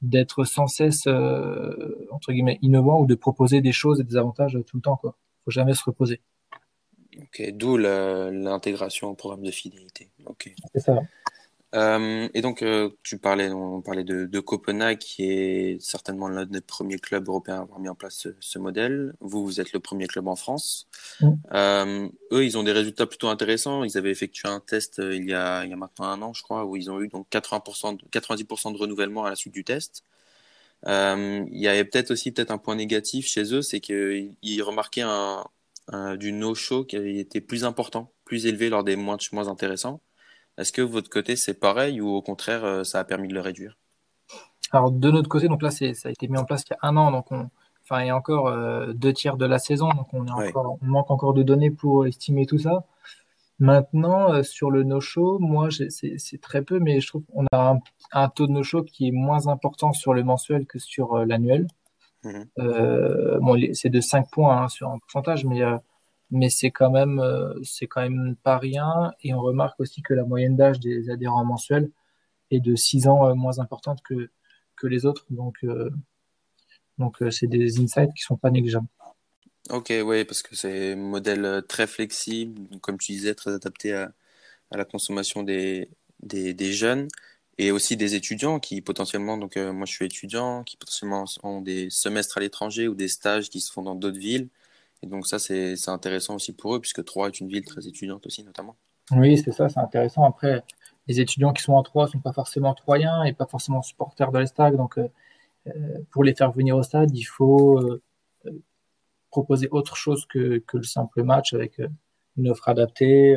d'être 0.03 0.45
sans 0.45 0.67
cesse 0.67 1.07
euh, 1.07 2.07
entre 2.11 2.33
guillemets 2.33 2.59
innovant 2.63 3.01
ou 3.01 3.07
de 3.07 3.15
proposer 3.15 3.61
des 3.61 3.73
choses 3.73 4.01
et 4.01 4.05
des 4.05 4.17
avantages 4.17 4.59
tout 4.67 4.77
le 4.77 4.83
temps 4.83 4.97
quoi. 4.97 5.17
Faut 5.45 5.51
jamais 5.51 5.75
se 5.75 5.83
reposer. 5.85 6.21
Ok, 7.19 7.43
d'où 7.55 7.77
l'intégration 7.77 9.09
au 9.09 9.15
programme 9.15 9.43
de 9.43 9.51
fidélité. 9.51 10.11
Ok. 10.27 10.53
C'est 10.73 10.81
ça. 10.81 10.99
Euh, 11.75 12.29
et 12.33 12.41
donc, 12.41 12.63
euh, 12.63 12.91
tu 13.03 13.19
parlais, 13.19 13.51
on 13.51 13.83
parlait 13.83 14.05
de, 14.05 14.25
de, 14.25 14.41
Copenhague, 14.41 14.99
qui 14.99 15.25
est 15.25 15.83
certainement 15.83 16.29
l'un 16.29 16.47
des 16.47 16.63
premiers 16.63 16.99
clubs 16.99 17.29
européens 17.29 17.57
à 17.57 17.61
avoir 17.61 17.79
mis 17.79 17.89
en 17.89 17.95
place 17.95 18.15
ce, 18.15 18.29
ce 18.41 18.59
modèle. 18.59 19.15
Vous, 19.21 19.45
vous 19.45 19.61
êtes 19.61 19.73
le 19.73 19.81
premier 19.81 20.07
club 20.07 20.29
en 20.29 20.37
France. 20.37 20.89
Mm. 21.21 21.31
Euh, 21.53 22.09
eux, 22.33 22.45
ils 22.45 22.57
ont 22.57 22.63
des 22.63 22.73
résultats 22.73 23.07
plutôt 23.07 23.29
intéressants. 23.29 23.85
Ils 23.85 23.99
avaient 23.99 24.11
effectué 24.11 24.49
un 24.49 24.61
test 24.61 24.99
il, 24.99 25.29
y 25.29 25.35
a, 25.35 25.65
il 25.65 25.71
y 25.71 25.73
a 25.73 25.77
maintenant 25.77 26.07
un 26.07 26.23
an, 26.23 26.33
je 26.33 26.43
crois, 26.43 26.65
où 26.65 26.77
ils 26.77 26.91
ont 26.91 27.01
eu 27.03 27.09
donc 27.09 27.27
80%, 27.31 27.99
90% 28.11 28.73
de 28.73 28.79
renouvellement 28.79 29.25
à 29.25 29.31
la 29.31 29.37
suite 29.37 29.53
du 29.53 29.65
test. 29.65 30.05
Il 30.87 31.49
y 31.53 31.69
avait 31.69 31.85
peut-être 31.85 32.13
aussi 32.13 32.33
peut-être 32.33 32.51
un 32.51 32.59
point 32.59 32.77
négatif 32.77 33.27
chez 33.27 33.53
eux, 33.55 33.63
c'est 33.63 33.81
qu'ils 33.81 34.63
remarquaient 34.63 35.03
un, 35.03 35.45
un, 35.89 36.17
du 36.17 36.33
no-show 36.33 36.85
qui 36.85 36.97
était 37.19 37.41
plus 37.41 37.65
important, 37.65 38.13
plus 38.25 38.47
élevé 38.47 38.69
lors 38.71 38.85
des 38.85 38.97
matchs 38.97 39.33
moins 39.33 39.49
intéressants. 39.49 40.01
Est-ce 40.59 40.73
que 40.73 40.83
votre 40.83 41.09
côté 41.09 41.37
c'est 41.37 41.55
pareil 41.55 42.01
ou 42.01 42.09
au 42.09 42.21
contraire 42.21 42.65
euh, 42.65 42.85
ça 42.85 42.99
a 42.99 43.05
permis 43.05 43.29
de 43.29 43.35
le 43.35 43.41
réduire? 43.41 43.79
Alors 44.73 44.91
de 44.91 45.11
notre 45.11 45.29
côté, 45.29 45.49
donc 45.49 45.63
là 45.63 45.71
ça 45.71 45.87
a 45.87 46.11
été 46.11 46.29
mis 46.29 46.37
en 46.37 46.45
place 46.45 46.65
il 46.69 46.73
y 46.73 46.75
a 46.75 46.89
un 46.89 46.97
an, 46.97 47.11
donc 47.11 47.31
on 47.33 47.49
enfin, 47.85 48.03
il 48.03 48.09
y 48.09 48.11
a 48.11 48.17
encore 48.17 48.55
deux 48.93 49.15
tiers 49.15 49.39
de 49.39 49.47
la 49.47 49.59
saison, 49.59 49.89
donc 49.89 50.13
on, 50.13 50.27
est 50.27 50.31
encore, 50.31 50.77
on 50.83 50.87
manque 50.87 51.11
encore 51.11 51.33
de 51.33 51.43
données 51.43 51.71
pour 51.71 52.07
estimer 52.07 52.45
tout 52.45 52.59
ça. 52.59 52.85
Maintenant, 53.61 54.43
sur 54.43 54.71
le 54.71 54.83
no-show, 54.83 55.39
moi, 55.39 55.71
c'est 55.71 56.41
très 56.43 56.61
peu, 56.61 56.81
mais 56.81 57.01
je 57.01 57.07
trouve 57.07 57.23
qu'on 57.33 57.47
a 57.51 57.79
un, 58.13 58.29
taux 58.29 58.47
de 58.47 58.53
no-show 58.53 58.83
qui 58.83 59.09
est 59.09 59.11
moins 59.11 59.47
important 59.47 59.95
sur 59.95 60.13
le 60.13 60.23
mensuel 60.23 60.67
que 60.67 60.79
sur 60.79 61.25
l'annuel. 61.25 61.67
Mhm. 62.25 62.45
bon, 63.41 63.59
c'est 63.73 63.89
de 63.89 64.01
5 64.03 64.31
points 64.31 64.65
hein, 64.65 64.69
sur 64.69 64.91
un 64.91 64.99
pourcentage, 64.99 65.47
mais 65.47 65.63
mais 66.31 66.51
c'est 66.51 66.71
quand 66.71 66.91
même 66.91 67.19
euh, 67.21 67.55
c'est 67.63 67.87
quand 67.87 68.03
même 68.03 68.37
pas 68.43 68.59
rien. 68.59 69.13
Et 69.23 69.35
on 69.35 69.41
remarque 69.41 69.81
aussi 69.81 70.03
que 70.03 70.15
la 70.15 70.25
moyenne 70.25 70.57
d'âge 70.57 70.81
des 70.81 71.11
adhérents 71.11 71.45
mensuels 71.45 71.91
est 72.51 72.61
de 72.61 72.75
6 72.77 73.09
ans 73.09 73.27
euh, 73.27 73.35
moins 73.35 73.59
importante 73.59 74.01
que 74.03 74.31
que 74.77 74.87
les 74.87 75.07
autres. 75.07 75.27
Donc 75.31 75.57
euh, 75.65 75.91
donc 76.99 77.17
c'est 77.31 77.47
des 77.47 77.81
insights 77.81 78.13
qui 78.15 78.23
sont 78.23 78.37
pas 78.37 78.51
négligeables. 78.51 78.89
Ok, 79.71 79.93
oui, 80.05 80.25
parce 80.25 80.43
que 80.43 80.57
c'est 80.57 80.93
un 80.95 80.97
modèle 80.97 81.63
très 81.69 81.87
flexible, 81.87 82.79
comme 82.81 82.97
tu 82.99 83.13
disais, 83.13 83.35
très 83.35 83.53
adapté 83.53 83.93
à, 83.93 84.13
à 84.71 84.77
la 84.79 84.85
consommation 84.85 85.43
des, 85.43 85.91
des, 86.23 86.55
des, 86.55 86.73
jeunes 86.73 87.09
et 87.59 87.71
aussi 87.71 87.97
des 87.97 88.15
étudiants 88.15 88.61
qui 88.61 88.81
potentiellement, 88.81 89.37
donc 89.37 89.57
moi 89.57 89.85
je 89.85 89.93
suis 89.93 90.07
étudiant, 90.07 90.65
qui 90.65 90.77
potentiellement 90.77 91.27
ont 91.43 91.61
des 91.61 91.91
semestres 91.91 92.39
à 92.39 92.41
l'étranger 92.41 92.89
ou 92.89 92.95
des 92.95 93.09
stages 93.09 93.51
qui 93.51 93.61
se 93.61 93.71
font 93.71 93.83
dans 93.83 93.95
d'autres 93.95 94.19
villes 94.19 94.49
et 95.03 95.07
donc 95.07 95.27
ça, 95.27 95.39
c'est 95.39 95.89
intéressant 95.89 96.35
aussi 96.35 96.53
pour 96.53 96.75
eux, 96.75 96.81
puisque 96.81 97.05
Troyes 97.05 97.29
est 97.29 97.41
une 97.41 97.49
ville 97.49 97.65
très 97.65 97.87
étudiante 97.87 98.27
aussi, 98.27 98.43
notamment. 98.43 98.77
Oui, 99.13 99.39
c'est 99.39 99.53
ça, 99.53 99.69
c'est 99.69 99.79
intéressant. 99.79 100.25
Après, 100.25 100.63
les 101.07 101.21
étudiants 101.21 101.53
qui 101.53 101.63
sont 101.63 101.73
en 101.73 101.83
Troyes 101.83 102.07
ne 102.07 102.11
sont 102.11 102.21
pas 102.21 102.33
forcément 102.33 102.75
troyens 102.75 103.23
et 103.25 103.33
pas 103.33 103.47
forcément 103.47 103.83
supporters 103.83 104.33
de 104.33 104.39
l'Estag. 104.39 104.77
Donc, 104.77 104.99
euh, 104.99 105.09
euh, 105.69 105.99
pour 106.11 106.25
les 106.25 106.35
faire 106.35 106.53
venir 106.53 106.77
au 106.77 106.83
stade, 106.83 107.17
il 107.17 107.25
faut 107.25 107.79
euh, 107.79 108.03
proposer 109.31 109.69
autre 109.71 109.97
chose 109.97 110.27
que, 110.27 110.59
que, 110.59 110.77
le 110.77 110.83
simple 110.83 111.23
match 111.23 111.55
avec 111.55 111.81
une 112.37 112.51
offre 112.51 112.69
adaptée, 112.69 113.35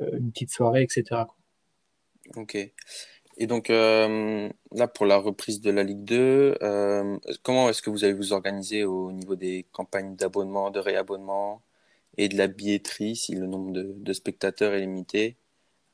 une 0.00 0.30
petite 0.32 0.50
soirée, 0.50 0.82
etc. 0.82 1.22
Ok. 2.36 2.56
Et 3.40 3.46
donc 3.46 3.70
euh, 3.70 4.50
là, 4.70 4.86
pour 4.86 5.06
la 5.06 5.16
reprise 5.16 5.62
de 5.62 5.70
la 5.70 5.82
Ligue 5.82 6.04
2, 6.04 6.58
euh, 6.62 7.18
comment 7.42 7.70
est-ce 7.70 7.80
que 7.80 7.88
vous 7.88 8.04
allez 8.04 8.12
vous 8.12 8.34
organiser 8.34 8.84
au 8.84 9.10
niveau 9.12 9.34
des 9.34 9.64
campagnes 9.72 10.14
d'abonnement, 10.14 10.70
de 10.70 10.78
réabonnement 10.78 11.62
et 12.18 12.28
de 12.28 12.36
la 12.36 12.48
billetterie 12.48 13.16
si 13.16 13.34
le 13.34 13.46
nombre 13.46 13.72
de, 13.72 14.12
spectateurs 14.12 14.74
est 14.74 14.80
limité? 14.80 15.36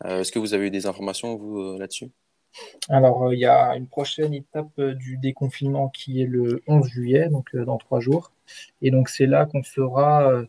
Euh, 0.05 0.21
Est-ce 0.21 0.33
que 0.33 0.41
vous 0.41 0.55
avez 0.55 0.67
eu 0.67 0.71
des 0.73 0.87
informations, 0.87 1.37
vous, 1.37 1.79
là-dessus? 1.79 2.11
Alors, 2.88 3.33
il 3.33 3.38
y 3.38 3.47
a 3.47 3.76
une 3.76 3.87
prochaine 3.87 4.35
étape 4.35 4.81
du 4.81 5.17
déconfinement 5.17 5.88
qui 5.88 6.21
est 6.23 6.26
le 6.26 6.65
11 6.67 6.88
juillet, 6.88 7.29
donc 7.29 7.55
dans 7.55 7.79
trois 7.79 8.00
jours. 8.00 8.33
Et 8.83 8.91
donc, 8.91 9.09
c'est 9.09 9.26
là 9.26 9.47
qu'on 9.47 9.62
saura 9.62 10.43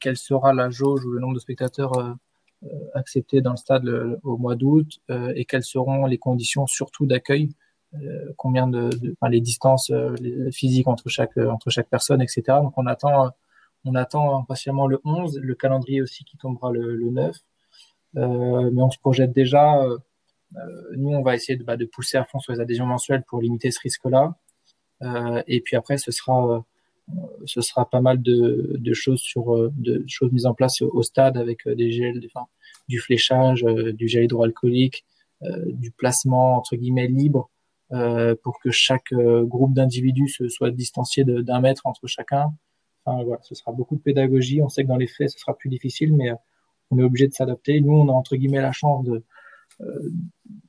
quelle 0.00 0.16
sera 0.16 0.52
la 0.52 0.68
jauge 0.68 1.04
ou 1.04 1.10
le 1.10 1.20
nombre 1.20 1.34
de 1.34 1.40
spectateurs 1.40 2.16
euh, 2.66 2.88
accepté 2.94 3.40
dans 3.40 3.50
le 3.50 3.56
stade 3.56 3.86
au 4.22 4.36
mois 4.38 4.54
d'août 4.54 5.00
euh, 5.10 5.32
et 5.36 5.44
quelles 5.44 5.64
seront 5.64 6.06
les 6.06 6.18
conditions 6.18 6.66
surtout 6.66 7.04
d'accueil 7.04 7.50
euh, 7.94 8.32
combien 8.36 8.66
de, 8.66 8.90
les 9.28 9.40
distances 9.40 9.92
physiques 10.52 10.88
entre 10.88 11.08
chaque 11.08 11.36
entre 11.36 11.70
chaque 11.70 11.88
personne 11.88 12.22
etc 12.22 12.42
donc 12.62 12.72
on 12.76 12.86
attend 12.86 13.32
on 13.84 13.94
attend 13.94 14.38
impatiemment 14.38 14.86
le 14.86 15.00
11 15.04 15.40
le 15.42 15.54
calendrier 15.54 16.00
aussi 16.00 16.24
qui 16.24 16.36
tombera 16.38 16.72
le, 16.72 17.10
9 17.10 17.36
mais 18.14 18.82
on 18.82 18.90
se 18.90 18.98
projette 18.98 19.32
déjà 19.32 19.84
nous 20.96 21.10
on 21.10 21.22
va 21.22 21.34
essayer 21.34 21.58
de, 21.58 21.64
bah, 21.64 21.76
de 21.76 21.84
pousser 21.84 22.16
à 22.16 22.24
fond 22.24 22.38
sur 22.38 22.52
les 22.52 22.60
adhésions 22.60 22.86
mensuelles 22.86 23.24
pour 23.24 23.42
limiter 23.42 23.70
ce 23.70 23.80
risque 23.80 24.04
là 24.04 24.34
et 25.46 25.60
puis 25.60 25.76
après 25.76 25.98
ce 25.98 26.12
sera 26.12 26.64
ce 27.44 27.60
sera 27.60 27.88
pas 27.88 28.00
mal 28.00 28.22
de, 28.22 28.76
de, 28.78 28.94
choses 28.94 29.20
sur 29.20 29.54
euh, 29.54 29.72
de 29.76 30.04
choses 30.06 30.32
mises 30.32 30.46
en 30.46 30.54
place 30.54 30.82
au, 30.82 31.02
stade 31.02 31.36
avec 31.36 31.66
euh, 31.66 31.74
des 31.74 31.90
gels, 31.92 32.20
du 32.88 32.98
fléchage, 32.98 33.64
euh, 33.64 33.92
du 33.92 34.08
gel 34.08 34.24
hydroalcoolique, 34.24 35.04
du 35.66 35.90
placement 35.90 36.56
entre 36.56 36.74
guillemets 36.74 37.06
libre 37.06 37.50
pour 38.42 38.58
que 38.60 38.70
chaque 38.70 39.12
groupe 39.12 39.74
d'individus 39.74 40.28
se 40.28 40.48
soit 40.48 40.70
distancié 40.70 41.22
d'un 41.22 41.60
mètre 41.60 41.82
entre 41.84 42.06
chacun. 42.06 42.46
Enfin, 43.04 43.22
voilà, 43.24 43.42
ce 43.42 43.54
sera 43.54 43.70
beaucoup 43.72 43.94
de 43.94 44.00
pédagogie. 44.00 44.62
On 44.62 44.70
sait 44.70 44.84
que 44.84 44.88
dans 44.88 44.96
les 44.96 45.06
faits, 45.06 45.28
ce 45.28 45.38
sera 45.38 45.54
plus 45.54 45.68
difficile, 45.68 46.14
mais 46.14 46.30
on 46.90 46.98
est 46.98 47.02
obligé 47.02 47.28
de 47.28 47.34
s'adapter. 47.34 47.78
Nous, 47.82 47.92
on 47.92 48.08
a 48.08 48.12
entre 48.12 48.36
guillemets 48.36 48.62
la 48.62 48.72
chance 48.72 49.04
de 49.04 49.22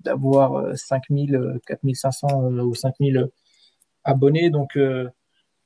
d'avoir 0.01 0.77
5000, 0.77 1.59
4500 1.65 2.27
ou 2.59 2.75
5000 2.75 3.29
abonnés, 4.03 4.49
donc 4.49 4.77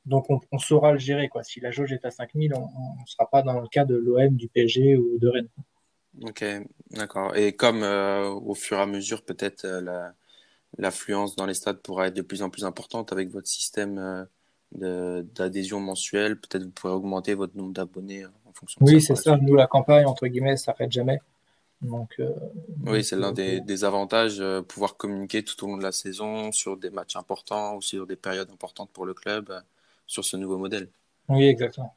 donc 0.05 0.27
on, 0.29 0.57
saura 0.57 0.93
le 0.93 0.99
gérer. 0.99 1.29
Quoi. 1.29 1.43
Si 1.43 1.59
la 1.59 1.71
jauge 1.71 1.93
est 1.93 2.05
à 2.05 2.11
5000, 2.11 2.53
on 2.53 2.61
ne 2.61 3.05
sera 3.05 3.29
pas 3.29 3.41
dans 3.41 3.59
le 3.59 3.67
cas 3.67 3.85
de 3.85 3.95
l'OM, 3.95 4.35
du 4.35 4.47
PSG 4.47 4.95
ou 4.97 5.19
de 5.19 5.27
Rennes. 5.27 5.49
Ok, 6.21 6.43
d'accord. 6.91 7.35
Et 7.35 7.53
comme 7.53 7.83
euh, 7.83 8.29
au 8.29 8.55
fur 8.55 8.77
et 8.77 8.81
à 8.81 8.85
mesure, 8.85 9.23
peut-être 9.23 9.65
euh, 9.65 10.09
l'affluence 10.77 11.35
dans 11.35 11.45
les 11.45 11.53
stades 11.53 11.79
pourra 11.81 12.07
être 12.07 12.15
de 12.15 12.21
plus 12.21 12.41
en 12.41 12.49
plus 12.49 12.65
importante 12.65 13.11
avec 13.11 13.29
votre 13.29 13.47
système 13.47 14.27
euh, 14.81 15.23
d'adhésion 15.35 15.79
mensuelle, 15.79 16.39
peut-être 16.39 16.63
vous 16.63 16.71
pourrez 16.71 16.93
augmenter 16.93 17.35
votre 17.35 17.55
nombre 17.55 17.73
d'abonnés 17.73 18.25
en 18.25 18.53
fonction 18.53 18.83
de 18.83 18.89
oui, 18.89 19.01
ça. 19.01 19.13
Oui, 19.13 19.17
c'est 19.17 19.23
ça. 19.29 19.37
Nous, 19.37 19.55
la 19.55 19.67
campagne, 19.67 20.05
entre 20.05 20.27
guillemets, 20.27 20.57
ça 20.57 20.65
s'arrête 20.65 20.91
jamais. 20.91 21.19
Donc, 21.81 22.21
oui, 22.87 23.05
c'est 23.05 23.15
l'un 23.15 23.31
des, 23.31 23.61
des, 23.61 23.85
avantages, 23.85 24.43
pouvoir 24.67 24.97
communiquer 24.97 25.43
tout 25.43 25.63
au 25.63 25.67
long 25.67 25.77
de 25.77 25.83
la 25.83 25.93
saison 25.93 26.51
sur 26.51 26.75
des 26.75 26.89
matchs 26.89 27.15
importants 27.15 27.77
ou 27.77 27.81
sur 27.81 28.05
des 28.05 28.17
périodes 28.17 28.51
importantes 28.51 28.89
pour 28.91 29.05
le 29.05 29.13
club 29.13 29.49
sur 30.09 30.25
ce 30.25 30.35
nouveau 30.35 30.57
modèle. 30.57 30.89
Oui, 31.29 31.45
exactement. 31.45 31.95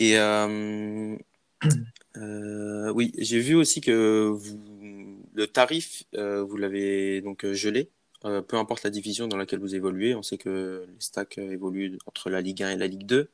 Et 0.00 0.18
euh, 0.18 1.16
euh, 2.16 2.92
oui, 2.92 3.12
j'ai 3.16 3.38
vu 3.38 3.54
aussi 3.54 3.80
que 3.80 4.26
vous, 4.28 4.58
le 5.32 5.46
tarif, 5.46 6.02
euh, 6.16 6.42
vous 6.42 6.56
l'avez 6.56 7.20
donc 7.20 7.46
gelé, 7.52 7.90
peu 8.22 8.56
importe 8.56 8.82
la 8.82 8.90
division 8.90 9.28
dans 9.28 9.36
laquelle 9.36 9.60
vous 9.60 9.74
évoluez. 9.74 10.14
On 10.14 10.22
sait 10.22 10.36
que 10.36 10.84
les 10.86 11.00
stacks 11.00 11.38
évoluent 11.38 11.96
entre 12.06 12.28
la 12.28 12.40
Ligue 12.42 12.62
1 12.62 12.72
et 12.72 12.76
la 12.76 12.86
Ligue 12.86 13.06
2, 13.06 13.30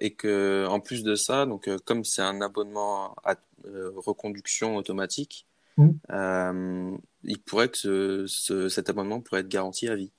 et 0.00 0.10
que 0.12 0.66
en 0.68 0.80
plus 0.80 1.02
de 1.02 1.16
ça, 1.16 1.46
donc 1.46 1.68
comme 1.84 2.04
c'est 2.04 2.22
un 2.22 2.40
abonnement 2.40 3.16
à 3.24 3.34
reconduction 3.96 4.76
automatique, 4.76 5.46
il 5.78 7.38
pourrait 7.44 7.70
que 7.70 8.26
cet 8.26 8.90
abonnement 8.90 9.20
pourrait 9.20 9.40
être 9.40 9.48
garanti 9.48 9.88
à 9.88 9.96
vie 9.96 10.12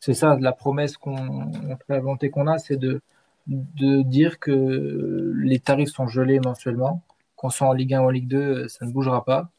c'est 0.00 0.14
ça 0.14 0.36
la 0.40 0.52
promesse 0.52 0.96
qu'on 0.96 1.50
la 1.88 2.00
qu'on 2.00 2.46
a, 2.46 2.58
c'est 2.58 2.76
de, 2.76 3.00
de 3.48 4.02
dire 4.02 4.38
que 4.38 5.32
les 5.36 5.58
tarifs 5.58 5.90
sont 5.90 6.06
gelés 6.06 6.40
mensuellement, 6.40 7.02
qu'on 7.36 7.50
soit 7.50 7.68
en 7.68 7.72
Ligue 7.72 7.94
1 7.94 8.00
ou 8.00 8.04
en 8.04 8.10
Ligue 8.10 8.28
2, 8.28 8.68
ça 8.68 8.86
ne 8.86 8.92
bougera 8.92 9.24
pas. 9.24 9.50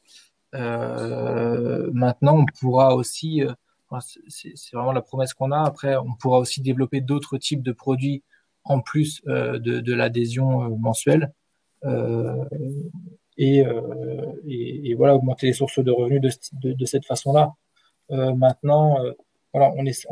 Euh, 0.56 1.90
maintenant, 1.94 2.40
on 2.40 2.46
pourra 2.60 2.96
aussi, 2.96 3.44
euh, 3.44 3.54
c'est 4.28 4.74
vraiment 4.74 4.92
la 4.92 5.02
promesse 5.02 5.34
qu'on 5.34 5.52
a. 5.52 5.62
Après, 5.62 5.96
on 5.98 6.14
pourra 6.16 6.40
aussi 6.40 6.62
développer 6.62 7.02
d'autres 7.02 7.38
types 7.38 7.64
de 7.64 7.72
produits 7.72 8.24
en 8.64 8.82
plus 8.82 9.22
euh, 9.28 9.60
de, 9.60 9.80
de 9.80 9.94
l'adhésion 9.94 10.78
mensuelle. 10.78 11.34
Et, 13.38 13.64
et, 14.46 14.90
et, 14.92 14.94
voilà, 14.96 15.16
augmenter 15.16 15.48
les 15.48 15.54
sources 15.54 15.80
de 15.80 15.92
revenus 15.92 16.22
de, 16.22 16.30
de, 16.62 16.74
de 16.74 16.86
cette 16.86 17.06
façon-là. 17.06 17.54
maintenant, 18.10 18.98
voilà, 19.54 19.72
on 19.78 19.86
est, 19.86 20.08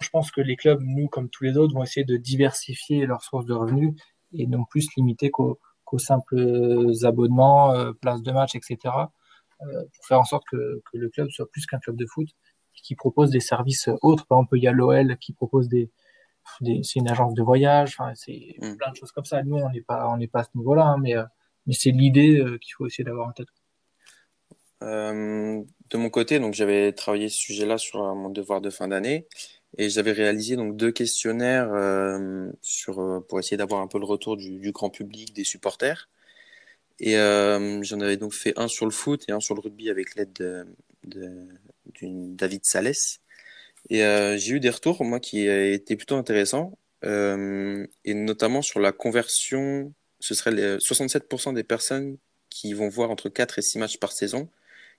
je 0.00 0.08
pense 0.10 0.30
que 0.30 0.40
les 0.40 0.56
clubs, 0.56 0.80
nous 0.82 1.08
comme 1.08 1.28
tous 1.28 1.44
les 1.44 1.56
autres, 1.56 1.74
vont 1.74 1.82
essayer 1.82 2.04
de 2.04 2.16
diversifier 2.16 3.06
leurs 3.06 3.22
sources 3.22 3.46
de 3.46 3.54
revenus 3.54 3.94
et 4.32 4.46
non 4.46 4.64
plus 4.64 4.86
limiter 4.96 5.30
qu'aux 5.30 5.58
simples 5.98 6.92
abonnements, 7.02 7.72
euh, 7.72 7.92
places 7.92 8.22
de 8.22 8.32
match, 8.32 8.54
etc. 8.54 8.78
Euh, 9.62 9.84
pour 9.94 10.06
faire 10.06 10.20
en 10.20 10.24
sorte 10.24 10.44
que, 10.50 10.80
que, 10.90 10.96
le 10.96 11.10
club 11.10 11.28
soit 11.30 11.50
plus 11.50 11.66
qu'un 11.66 11.78
club 11.78 11.96
de 11.96 12.06
foot 12.06 12.28
qui 12.82 12.94
propose 12.94 13.30
des 13.30 13.40
services 13.40 13.90
autres. 14.02 14.26
Par 14.26 14.38
exemple, 14.38 14.56
il 14.56 14.62
y 14.62 14.68
a 14.68 14.72
l'OL 14.72 15.16
qui 15.18 15.32
propose 15.32 15.68
des, 15.68 15.90
des 16.60 16.82
c'est 16.82 16.98
une 16.98 17.10
agence 17.10 17.34
de 17.34 17.42
voyage, 17.42 17.94
enfin, 17.98 18.12
c'est 18.14 18.56
mm. 18.58 18.76
plein 18.76 18.90
de 18.90 18.96
choses 18.96 19.12
comme 19.12 19.24
ça. 19.24 19.42
Nous, 19.42 19.56
on 19.56 19.70
n'est 19.70 19.82
pas, 19.82 20.08
on 20.08 20.16
n'est 20.16 20.28
pas 20.28 20.40
à 20.40 20.44
ce 20.44 20.50
niveau-là, 20.54 20.84
hein, 20.84 20.96
mais, 20.98 21.16
euh, 21.16 21.24
mais 21.66 21.74
c'est 21.74 21.90
l'idée 21.90 22.38
euh, 22.38 22.58
qu'il 22.58 22.72
faut 22.74 22.86
essayer 22.86 23.04
d'avoir 23.04 23.28
en 23.28 23.32
tête. 23.32 23.48
Euh, 24.82 25.62
de 25.90 25.96
mon 25.98 26.08
côté, 26.10 26.38
donc 26.38 26.54
j'avais 26.54 26.92
travaillé 26.92 27.28
ce 27.28 27.36
sujet-là 27.36 27.76
sur 27.78 28.02
euh, 28.02 28.14
mon 28.14 28.30
devoir 28.30 28.60
de 28.60 28.70
fin 28.70 28.88
d'année 28.88 29.26
et 29.76 29.90
j'avais 29.90 30.12
réalisé 30.12 30.56
donc 30.56 30.76
deux 30.76 30.90
questionnaires 30.90 31.70
euh, 31.72 32.50
sur 32.62 33.24
pour 33.28 33.38
essayer 33.38 33.56
d'avoir 33.56 33.82
un 33.82 33.86
peu 33.88 33.98
le 33.98 34.06
retour 34.06 34.36
du, 34.36 34.72
grand 34.72 34.90
public, 34.90 35.32
des 35.34 35.44
supporters. 35.44 36.08
Et 36.98 37.14
j'en 37.14 38.00
avais 38.00 38.16
donc 38.18 38.34
fait 38.34 38.52
un 38.58 38.68
sur 38.68 38.84
le 38.84 38.92
foot 38.92 39.24
et 39.28 39.32
un 39.32 39.40
sur 39.40 39.54
le 39.54 39.60
rugby 39.60 39.90
avec 39.90 40.16
l'aide 40.16 40.32
de, 40.34 40.66
de 41.04 41.46
David 42.34 42.64
Salès. 42.64 43.20
Et 43.90 44.00
j'ai 44.36 44.52
eu 44.54 44.60
des 44.60 44.70
retours, 44.70 45.02
moi, 45.04 45.20
qui 45.20 45.46
étaient 45.46 45.96
plutôt 45.96 46.16
intéressants, 46.16 46.76
et 47.02 48.14
notamment 48.14 48.60
sur 48.60 48.80
la 48.80 48.92
conversion. 48.92 49.94
Ce 50.18 50.34
serait 50.34 50.50
les 50.50 50.76
67% 50.76 51.54
des 51.54 51.64
personnes 51.64 52.18
qui 52.50 52.74
vont 52.74 52.88
voir 52.88 53.10
entre 53.10 53.30
4 53.30 53.58
et 53.60 53.62
6 53.62 53.78
matchs 53.78 53.98
par 53.98 54.12
saison 54.12 54.50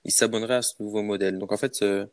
ils 0.04 0.12
s'abonneraient 0.12 0.56
à 0.56 0.62
ce 0.62 0.82
nouveau 0.82 1.02
modèle. 1.02 1.38
Donc 1.38 1.52
en 1.52 1.56
fait, 1.56 1.74
ce 1.74 2.08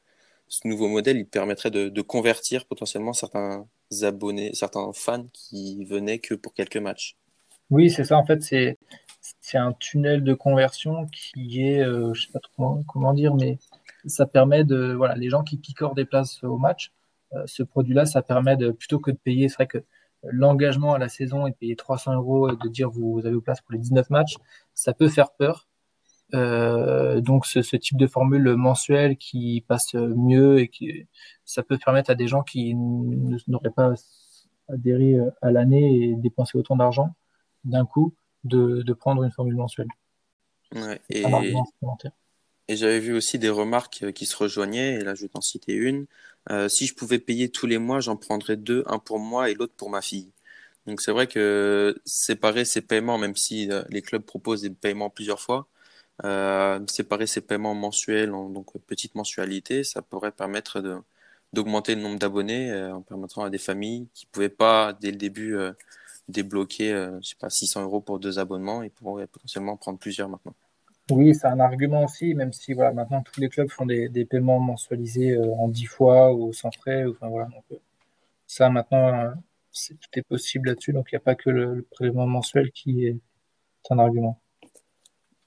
nouveau 0.66 0.88
modèle, 0.88 1.18
il 1.18 1.28
permettrait 1.28 1.72
de, 1.72 2.02
convertir 2.02 2.66
potentiellement 2.66 3.14
certains 3.14 3.66
abonnés, 4.02 4.52
certains 4.54 4.92
fans 4.94 5.28
qui 5.34 5.86
venaient 5.86 6.20
que 6.20 6.36
pour 6.36 6.54
quelques 6.54 6.78
matchs. 6.78 7.18
Oui, 7.70 7.90
c'est 7.90 8.04
ça. 8.04 8.18
En 8.18 8.26
fait, 8.26 8.42
c'est 8.42 8.78
c'est 9.42 9.58
un 9.58 9.74
tunnel 9.74 10.24
de 10.24 10.34
conversion 10.34 11.06
qui 11.08 11.62
est, 11.68 11.82
euh, 11.82 12.14
je 12.14 12.26
sais 12.26 12.32
pas 12.32 12.40
trop 12.40 12.84
comment, 12.88 13.14
dire, 13.14 13.36
mais 13.36 13.58
ça 14.06 14.26
permet 14.26 14.64
de, 14.64 14.94
voilà, 14.94 15.16
les 15.16 15.30
gens 15.30 15.44
qui 15.44 15.58
picorent 15.58 15.96
des 15.96 16.06
places 16.06 16.44
au 16.44 16.58
match, 16.58 16.92
euh, 17.34 17.44
ce 17.46 17.64
produit-là, 17.64 18.06
ça 18.06 18.22
permet 18.22 18.58
de, 18.58 18.72
plutôt 18.72 19.00
que 19.00 19.12
de 19.12 19.18
payer, 19.18 19.50
c'est 19.50 19.56
vrai 19.56 19.68
que 19.68 19.84
l'engagement 20.24 20.94
à 20.94 20.98
la 21.00 21.10
saison 21.10 21.48
et 21.48 21.52
de 21.52 21.56
payer 21.56 21.76
300 21.76 22.16
euros 22.16 22.50
et 22.52 22.56
de 22.56 22.70
dire 22.70 22.90
vous, 22.90 23.20
avez 23.24 23.34
vos 23.34 23.42
places 23.42 23.62
pour 23.62 23.74
les 23.74 23.80
19 23.80 24.10
matchs, 24.10 24.36
ça 24.74 24.94
peut 24.94 25.10
faire 25.10 25.32
peur. 25.32 25.69
Euh, 26.36 27.22
donc 27.22 27.46
ce, 27.46 27.62
ce, 27.62 27.76
type 27.76 27.98
de 27.98 28.06
formule 28.06 28.56
mensuelle 28.56 29.18
qui 29.18 29.66
passe 29.68 29.96
mieux 29.96 30.60
et 30.60 30.68
qui 30.68 31.08
ça 31.44 31.64
peut 31.64 31.78
permettre 31.78 32.12
à 32.12 32.16
des 32.16 32.28
gens 32.28 32.44
qui 32.44 32.76
n'auraient 32.76 33.72
pas 33.72 33.94
adhéré 34.68 35.18
à 35.42 35.52
l'année 35.52 36.04
et 36.04 36.16
dépensé 36.16 36.58
autant 36.58 36.76
d'argent 36.76 37.16
d'un 37.64 37.86
coup 37.86 38.14
de, 38.44 38.84
de, 38.84 38.94
prendre 38.94 39.24
une 39.24 39.32
formule 39.32 39.56
mensuelle. 39.56 39.88
Ouais, 40.76 41.02
et, 41.10 41.24
et 42.70 42.76
j'avais 42.76 43.00
vu 43.00 43.14
aussi 43.14 43.40
des 43.40 43.50
remarques 43.50 44.12
qui 44.14 44.28
se 44.28 44.38
rejoignaient, 44.38 44.94
et 44.94 45.00
là 45.00 45.16
je 45.16 45.24
vais 45.24 45.28
t'en 45.28 45.42
citer 45.42 45.74
une. 45.74 46.06
Euh, 46.52 46.70
si 46.70 46.86
je 46.86 46.94
pouvais 46.94 47.18
payer 47.18 47.50
tous 47.50 47.66
les 47.66 47.80
mois, 47.80 48.00
j'en 48.00 48.16
prendrais 48.16 48.58
deux, 48.58 48.84
un 48.86 49.00
pour 49.00 49.18
moi 49.20 49.50
et 49.50 49.56
l'autre 49.56 49.74
pour 49.76 49.90
ma 49.90 50.02
fille. 50.02 50.32
Donc 50.86 51.02
c'est 51.02 51.12
vrai 51.12 51.26
que 51.28 52.00
séparer 52.06 52.66
ces 52.66 52.82
paiements, 52.82 53.18
même 53.18 53.36
si 53.36 53.72
euh, 53.72 53.84
les 53.90 54.04
clubs 54.04 54.24
proposent 54.24 54.62
des 54.62 54.70
paiements 54.70 55.10
plusieurs 55.10 55.40
fois, 55.40 55.68
euh, 56.26 56.80
séparer 56.88 57.28
ces 57.28 57.42
paiements 57.42 57.76
mensuels 57.76 58.34
en 58.34 58.50
donc 58.50 58.78
petite 58.88 59.16
mensualité, 59.16 59.84
ça 59.84 60.02
pourrait 60.02 60.32
permettre 60.32 60.82
de 60.82 60.98
d'augmenter 61.52 61.96
le 61.96 62.02
nombre 62.02 62.20
d'abonnés 62.20 62.72
euh, 62.72 62.94
en 62.94 63.02
permettant 63.02 63.44
à 63.44 63.50
des 63.50 63.58
familles 63.58 64.08
qui 64.14 64.28
pouvaient 64.28 64.50
pas 64.50 64.94
dès 64.94 65.10
le 65.12 65.18
début 65.18 65.56
euh, 65.56 65.72
débloquer 66.28 66.92
je 67.22 67.28
sais 67.28 67.36
pas 67.40 67.50
600 67.50 67.84
euros 67.84 68.02
pour 68.02 68.20
deux 68.20 68.38
abonnements 68.38 68.84
et 68.84 68.90
pourraient 68.90 69.28
potentiellement 69.28 69.78
prendre 69.78 69.98
plusieurs 69.98 70.30
maintenant. 70.30 70.54
Oui, 71.10 71.34
c'est 71.34 71.48
un 71.48 71.60
argument 71.60 72.04
aussi, 72.04 72.36
même 72.36 72.54
si 72.54 72.74
voilà 72.74 72.94
maintenant 72.94 73.24
tous 73.24 73.40
les 73.40 73.50
clubs 73.50 73.70
font 73.70 73.88
des, 73.88 74.10
des 74.10 74.26
paiements 74.26 74.60
mensualisés 74.60 75.36
en 75.58 75.68
10 75.68 75.86
fois 75.86 76.34
ou 76.34 76.54
sans 76.54 76.72
frais. 76.72 77.06
Enfin 77.06 77.30
voilà, 77.30 77.48
donc, 77.48 77.80
ça 78.46 78.70
maintenant 78.70 79.34
c'est 79.72 79.96
tout 79.96 80.10
est 80.14 80.22
possible 80.22 80.70
là-dessus, 80.70 80.94
donc 80.94 81.08
il 81.12 81.16
n'y 81.16 81.18
a 81.18 81.22
pas 81.22 81.36
que 81.36 81.50
le, 81.50 81.76
le 81.76 81.82
prélèvement 81.82 82.28
mensuel 82.28 82.72
qui 82.72 83.06
est 83.08 83.18
un 83.90 83.98
argument. 83.98 84.40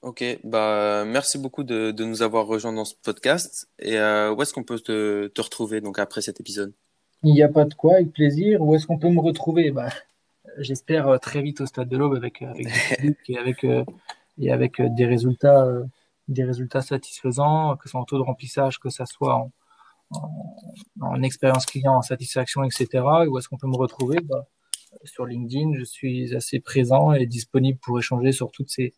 Ok, 0.03 0.21
bah 0.43 1.05
merci 1.05 1.37
beaucoup 1.37 1.63
de, 1.63 1.91
de, 1.91 2.03
nous 2.03 2.23
avoir 2.23 2.45
rejoints 2.45 2.73
dans 2.73 2.83
ce 2.83 2.93
podcast. 2.93 3.69
Et 3.79 3.97
euh, 3.97 4.33
où 4.33 4.41
est-ce 4.41 4.53
qu'on 4.53 4.65
peut 4.65 4.77
te, 4.77 5.27
te, 5.27 5.41
retrouver 5.41 5.79
donc 5.79 5.97
après 5.97 6.21
cet 6.21 6.41
épisode? 6.41 6.73
Il 7.23 7.31
n'y 7.31 7.41
a 7.41 7.47
pas 7.47 7.63
de 7.63 7.73
quoi, 7.73 7.93
avec 7.95 8.11
plaisir. 8.11 8.61
Où 8.61 8.75
est-ce 8.75 8.85
qu'on 8.85 8.99
peut 8.99 9.07
me 9.07 9.21
retrouver? 9.21 9.71
Bah, 9.71 9.87
J'espère 10.57 11.07
euh, 11.07 11.17
très 11.19 11.41
vite 11.41 11.61
au 11.61 11.65
Stade 11.65 11.87
de 11.87 11.95
l'Aube 11.95 12.15
avec, 12.15 12.41
avec 12.41 12.67
et 13.29 13.37
avec, 13.37 13.63
euh, 13.63 13.85
et 14.37 14.51
avec 14.51 14.81
euh, 14.81 14.89
des 14.89 15.05
résultats, 15.05 15.65
des 16.27 16.43
résultats 16.43 16.81
satisfaisants, 16.81 17.77
que 17.77 17.83
ce 17.85 17.91
soit 17.91 18.01
en 18.01 18.03
taux 18.03 18.17
de 18.17 18.23
remplissage, 18.23 18.79
que 18.79 18.89
ce 18.89 19.05
soit 19.05 19.35
en, 19.35 19.51
en, 20.09 20.57
en, 20.99 21.23
expérience 21.23 21.65
client, 21.65 21.95
en 21.95 22.01
satisfaction, 22.01 22.65
etc. 22.65 22.87
Et 23.23 23.27
où 23.27 23.37
est-ce 23.37 23.47
qu'on 23.47 23.57
peut 23.57 23.67
me 23.67 23.77
retrouver? 23.77 24.19
Bah, 24.19 24.45
Sur 25.05 25.25
LinkedIn, 25.25 25.75
je 25.77 25.85
suis 25.85 26.35
assez 26.35 26.59
présent 26.59 27.13
et 27.13 27.25
disponible 27.25 27.79
pour 27.79 27.97
échanger 27.97 28.33
sur 28.33 28.51
toutes 28.51 28.69
ces 28.69 28.93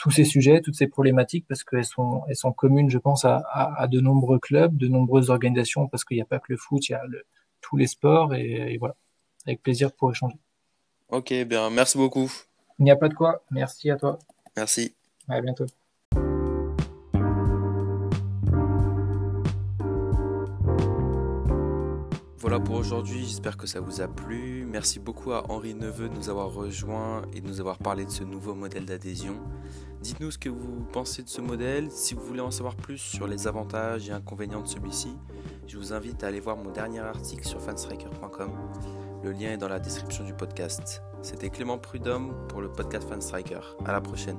tous 0.00 0.10
ces 0.10 0.24
sujets, 0.24 0.62
toutes 0.62 0.76
ces 0.76 0.86
problématiques, 0.86 1.44
parce 1.46 1.62
qu'elles 1.62 1.84
sont, 1.84 2.22
elles 2.26 2.36
sont 2.36 2.52
communes, 2.52 2.88
je 2.88 2.96
pense, 2.96 3.26
à, 3.26 3.36
à, 3.52 3.82
à 3.82 3.86
de 3.86 4.00
nombreux 4.00 4.38
clubs, 4.38 4.74
de 4.74 4.88
nombreuses 4.88 5.28
organisations, 5.28 5.88
parce 5.88 6.06
qu'il 6.06 6.16
n'y 6.16 6.22
a 6.22 6.24
pas 6.24 6.38
que 6.38 6.46
le 6.48 6.56
foot, 6.56 6.88
il 6.88 6.92
y 6.92 6.94
a 6.94 7.04
le, 7.06 7.24
tous 7.60 7.76
les 7.76 7.86
sports, 7.86 8.34
et, 8.34 8.72
et, 8.72 8.78
voilà, 8.78 8.96
avec 9.46 9.62
plaisir 9.62 9.92
pour 9.92 10.10
échanger. 10.10 10.36
Ok, 11.10 11.34
bien, 11.44 11.68
merci 11.68 11.98
beaucoup. 11.98 12.32
Il 12.78 12.84
n'y 12.84 12.90
a 12.90 12.96
pas 12.96 13.10
de 13.10 13.14
quoi, 13.14 13.42
merci 13.50 13.90
à 13.90 13.96
toi. 13.96 14.18
Merci. 14.56 14.94
À 15.28 15.38
bientôt. 15.42 15.66
Voilà 22.50 22.64
pour 22.64 22.74
aujourd'hui, 22.74 23.24
j'espère 23.24 23.56
que 23.56 23.68
ça 23.68 23.78
vous 23.78 24.00
a 24.00 24.08
plu. 24.08 24.66
Merci 24.68 24.98
beaucoup 24.98 25.30
à 25.30 25.48
Henri 25.52 25.72
Neveu 25.72 26.08
de 26.08 26.14
nous 26.16 26.30
avoir 26.30 26.52
rejoints 26.52 27.22
et 27.32 27.40
de 27.40 27.46
nous 27.46 27.60
avoir 27.60 27.78
parlé 27.78 28.04
de 28.04 28.10
ce 28.10 28.24
nouveau 28.24 28.56
modèle 28.56 28.86
d'adhésion. 28.86 29.36
Dites-nous 30.00 30.32
ce 30.32 30.38
que 30.38 30.48
vous 30.48 30.84
pensez 30.92 31.22
de 31.22 31.28
ce 31.28 31.40
modèle. 31.40 31.92
Si 31.92 32.14
vous 32.14 32.22
voulez 32.22 32.40
en 32.40 32.50
savoir 32.50 32.74
plus 32.74 32.98
sur 32.98 33.28
les 33.28 33.46
avantages 33.46 34.08
et 34.08 34.12
inconvénients 34.12 34.62
de 34.62 34.66
celui-ci, 34.66 35.16
je 35.68 35.78
vous 35.78 35.92
invite 35.92 36.24
à 36.24 36.26
aller 36.26 36.40
voir 36.40 36.56
mon 36.56 36.72
dernier 36.72 36.98
article 36.98 37.46
sur 37.46 37.60
fanstriker.com. 37.62 38.50
Le 39.22 39.30
lien 39.30 39.52
est 39.52 39.56
dans 39.56 39.68
la 39.68 39.78
description 39.78 40.24
du 40.24 40.34
podcast. 40.34 41.02
C'était 41.22 41.50
Clément 41.50 41.78
Prudhomme 41.78 42.34
pour 42.48 42.62
le 42.62 42.72
podcast 42.72 43.08
Fanstriker. 43.08 43.60
À 43.84 43.92
la 43.92 44.00
prochaine. 44.00 44.38